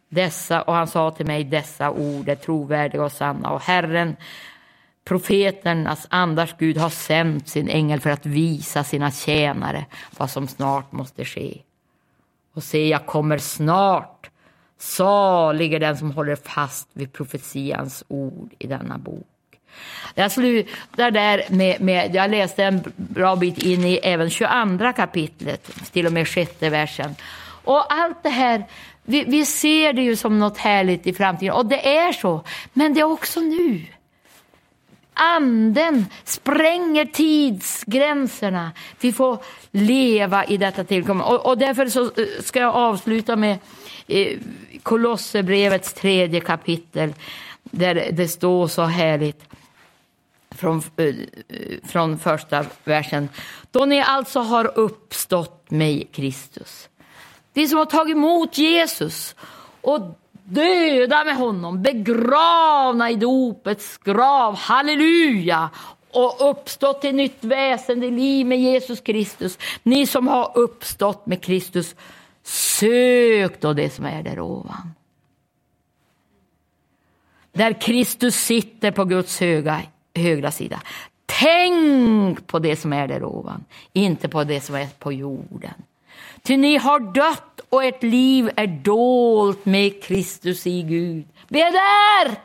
Dessa, 0.09 0.63
och 0.63 0.75
han 0.75 0.87
sa 0.87 1.11
till 1.11 1.27
mig, 1.27 1.45
dessa 1.45 1.91
ord 1.91 2.29
är 2.29 2.35
trovärdiga 2.35 3.05
och 3.05 3.13
sanna 3.13 3.51
och 3.51 3.61
Herren 3.61 4.17
Profeternas 5.05 6.07
andars 6.11 6.55
Gud 6.59 6.77
har 6.77 6.91
sänt 6.91 7.49
sin 7.49 7.69
ängel 7.69 8.01
för 8.01 8.11
att 8.11 8.27
visa 8.27 8.85
sina 8.85 9.11
tjänare 9.11 9.87
vad 10.19 10.31
som 10.31 10.49
snart 10.49 10.93
måste 10.93 11.25
ske. 11.25 11.63
Och 12.55 12.63
se, 12.63 12.89
jag 12.89 13.07
kommer 13.07 13.39
snart. 13.39 14.31
Salig 14.79 15.75
är 15.75 15.81
den 15.81 15.99
som 15.99 16.11
håller 16.11 16.37
fast 16.37 16.89
vid 16.93 17.13
profetians 17.13 18.05
ord 18.09 18.55
i 18.59 18.67
denna 18.67 18.99
bok. 18.99 19.27
Jag 20.15 20.33
slutar 20.33 21.11
där 21.11 21.45
med, 21.49 21.81
med, 21.81 22.15
jag 22.15 22.31
läste 22.31 22.65
en 22.65 22.93
bra 22.97 23.37
bit 23.37 23.59
in 23.59 23.85
i 23.85 24.01
även 24.03 24.31
22 24.31 24.93
kapitlet, 24.97 25.71
till 25.93 26.07
och 26.07 26.13
med 26.13 26.29
sjätte 26.29 26.71
versen. 26.71 27.15
Och 27.65 27.93
allt 27.93 28.23
det 28.23 28.29
här, 28.29 28.65
vi, 29.03 29.25
vi 29.25 29.47
ser 29.47 29.93
det 29.93 30.03
ju 30.03 30.17
som 30.17 30.39
något 30.39 30.59
härligt 30.59 31.07
i 31.07 31.13
framtiden, 31.13 31.55
och 31.55 31.67
det 31.67 31.97
är 31.97 32.13
så, 32.13 32.45
men 32.73 32.95
det 32.95 33.01
är 33.01 33.13
också 33.13 33.41
nu. 33.41 33.87
Anden 35.15 36.07
spränger 36.25 37.05
tidsgränserna. 37.05 38.73
Vi 39.01 39.13
får 39.13 39.39
leva 39.71 40.45
i 40.45 40.57
detta 40.57 40.85
tillkommande. 40.85 41.35
Och, 41.35 41.47
och 41.47 41.59
därför 41.59 41.87
så 41.87 42.05
eh, 42.05 42.27
ska 42.41 42.61
jag 42.61 42.75
avsluta 42.75 43.37
med 43.37 43.59
eh, 44.07 44.39
Kolosserbrevets 44.83 45.93
tredje 45.93 46.41
kapitel 46.41 47.15
där 47.63 48.11
det 48.13 48.29
står 48.29 48.69
så 48.69 48.83
härligt 48.83 49.45
från, 50.51 50.83
eh, 50.97 51.15
från 51.85 52.19
första 52.19 52.65
versen. 52.85 53.29
Då 53.71 53.85
ni 53.85 54.01
alltså 54.01 54.41
har 54.41 54.79
uppstått 54.79 55.71
med 55.71 56.13
Kristus. 56.13 56.89
Vi 57.55 57.69
som 57.69 57.79
har 57.79 57.87
tagit 57.87 58.17
emot 58.17 58.59
Jesus 58.59 59.35
och 59.81 60.19
döda 60.45 61.25
med 61.25 61.37
honom, 61.37 61.83
begravna 61.83 63.11
i 63.11 63.15
dopets 63.15 63.99
grav, 63.99 64.57
halleluja, 64.57 65.71
och 66.13 66.51
uppstått 66.51 67.01
till 67.01 67.15
nytt 67.15 67.45
väsen 67.45 68.01
liv 68.01 68.47
med 68.47 68.61
Jesus 68.61 69.01
Kristus. 69.01 69.59
Ni 69.83 70.07
som 70.07 70.29
har 70.29 70.53
uppstått 70.55 71.27
med 71.27 71.43
Kristus, 71.43 71.95
sök 72.43 73.61
då 73.61 73.73
det 73.73 73.91
som 73.91 74.05
är 74.05 74.23
där 74.23 74.41
ovan. 74.41 74.93
Där 77.53 77.81
Kristus 77.81 78.35
sitter 78.35 78.91
på 78.91 79.05
Guds 79.05 79.41
höga, 79.41 79.83
högra 80.15 80.51
sida. 80.51 80.83
Tänk 81.27 82.47
på 82.47 82.59
det 82.59 82.77
som 82.77 82.93
är 82.93 83.09
där 83.09 83.25
ovan, 83.25 83.65
inte 83.93 84.29
på 84.29 84.45
det 84.45 84.61
som 84.61 84.75
är 84.75 84.87
på 84.99 85.13
jorden. 85.13 85.75
Ty 86.43 86.57
ni 86.57 86.77
har 86.77 87.01
dött 87.01 87.61
och 87.69 87.85
ert 87.85 88.03
liv 88.03 88.51
är 88.57 88.67
dolt 88.67 89.67
med 89.67 90.03
Kristus 90.03 90.67
i 90.67 90.83
Gud. 90.83 91.27
Vi 91.49 91.63
är 91.63 91.73
där! 91.73 92.37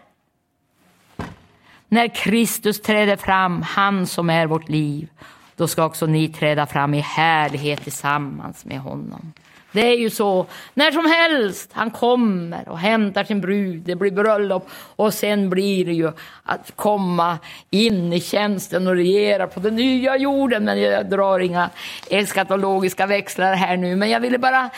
När 1.90 2.08
Kristus 2.16 2.82
träder 2.82 3.16
fram, 3.16 3.62
han 3.62 4.08
som 4.08 4.30
är 4.30 4.48
vårt 4.48 4.70
liv, 4.70 5.10
då 5.56 5.68
ska 5.68 5.86
också 5.86 6.06
ni 6.06 6.30
träda 6.30 6.66
fram 6.66 6.94
i 6.94 7.00
härlighet 7.00 7.84
tillsammans 7.84 8.66
med 8.66 8.80
honom. 8.80 9.34
Det 9.72 9.88
är 9.88 9.98
ju 9.98 10.10
så, 10.10 10.46
när 10.74 10.92
som 10.92 11.06
helst, 11.06 11.70
han 11.74 11.92
kommer 11.92 12.70
och 12.70 12.80
hämtar 12.80 13.24
sin 13.24 13.42
brud, 13.42 13.82
det 13.82 13.96
blir 13.96 14.12
bröllop 14.12 14.70
och 14.96 15.14
sen 15.14 15.50
blir 15.50 15.86
det 15.86 15.94
ju 15.94 16.12
att 16.44 16.72
komma 16.76 17.38
in 17.70 18.14
i 18.14 18.22
tjänsten 18.22 18.88
och 18.88 18.96
regera 18.96 19.48
på 19.48 19.60
den 19.60 19.76
nya 19.76 20.18
jorden. 20.18 20.64
Men 20.66 20.82
jag 20.82 21.10
drar 21.10 21.40
inga 21.40 21.70
eskatologiska 22.10 23.06
växlar 23.06 23.54
här 23.54 23.78
nu, 23.78 23.96
men 23.96 24.10
jag 24.10 24.20
ville 24.20 24.38
bara 24.38 24.70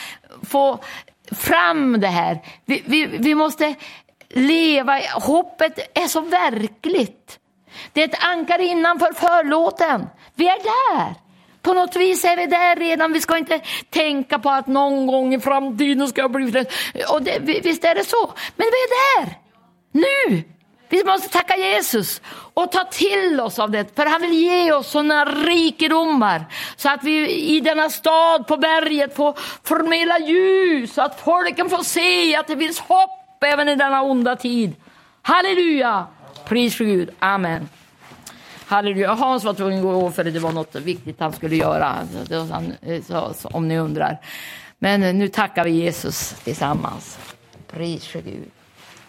få 0.49 0.79
fram 1.31 1.99
det 1.99 2.07
här. 2.07 2.39
Vi, 2.65 2.83
vi, 2.85 3.05
vi 3.05 3.35
måste 3.35 3.75
leva, 4.29 4.99
hoppet 5.13 5.97
är 5.97 6.07
så 6.07 6.21
verkligt. 6.21 7.39
Det 7.93 8.03
är 8.03 8.07
ett 8.07 8.23
ankare 8.23 8.63
innanför 8.63 9.13
förlåten. 9.13 10.07
Vi 10.35 10.47
är 10.47 10.57
där. 10.95 11.28
På 11.61 11.73
något 11.73 11.95
vis 11.95 12.25
är 12.25 12.37
vi 12.37 12.45
där 12.45 12.75
redan. 12.75 13.13
Vi 13.13 13.21
ska 13.21 13.37
inte 13.37 13.61
tänka 13.89 14.39
på 14.39 14.49
att 14.49 14.67
någon 14.67 15.07
gång 15.07 15.33
i 15.33 15.39
framtiden 15.39 16.07
ska 16.07 16.21
jag 16.21 16.31
bli 16.31 16.65
och 17.09 17.21
det, 17.21 17.39
Visst 17.39 17.83
är 17.83 17.95
det 17.95 18.05
så. 18.05 18.33
Men 18.55 18.67
vi 18.67 18.77
är 18.77 19.25
där. 19.25 19.37
Nu. 19.91 20.43
Vi 20.89 21.03
måste 21.03 21.29
tacka 21.29 21.57
Jesus 21.57 22.21
och 22.53 22.71
ta 22.71 22.83
till 22.83 23.41
oss 23.41 23.59
av 23.59 23.71
det, 23.71 23.95
för 23.95 24.05
han 24.05 24.21
vill 24.21 24.33
ge 24.33 24.71
oss 24.71 24.91
sådana 24.91 25.25
rikedomar 25.25 26.45
så 26.75 26.89
att 26.89 27.03
vi 27.03 27.29
i 27.29 27.59
denna 27.59 27.89
stad 27.89 28.47
på 28.47 28.57
berget 28.57 29.15
får 29.15 29.33
förmedla 29.63 30.19
ljus, 30.19 30.93
så 30.93 31.01
att 31.01 31.21
folken 31.21 31.69
får 31.69 31.83
se 31.83 32.35
att 32.35 32.47
det 32.47 32.57
finns 32.57 32.79
hopp 32.79 33.43
även 33.43 33.69
i 33.69 33.75
denna 33.75 34.01
onda 34.01 34.35
tid. 34.35 34.75
Halleluja! 35.21 36.05
Pris 36.45 36.77
för 36.77 36.83
Gud. 36.85 37.09
Amen. 37.19 37.69
Halleluja. 38.69 39.13
Hans 39.13 39.43
var 39.43 39.53
tvungen 39.53 39.79
att 39.79 39.83
gå 39.83 40.11
för 40.11 40.23
det 40.23 40.39
var 40.39 40.51
något 40.51 40.75
viktigt 40.75 41.19
han 41.19 41.33
skulle 41.33 41.55
göra, 41.55 41.97
eh, 42.81 43.33
om 43.43 43.67
ni 43.67 43.79
undrar. 43.79 44.17
Men 44.79 45.03
eh, 45.03 45.13
nu 45.13 45.27
tackar 45.27 45.63
vi 45.63 45.71
Jesus 45.71 46.35
tillsammans. 46.43 47.19
Pris 47.67 48.07
för 48.07 48.21
Gud. 48.21 48.51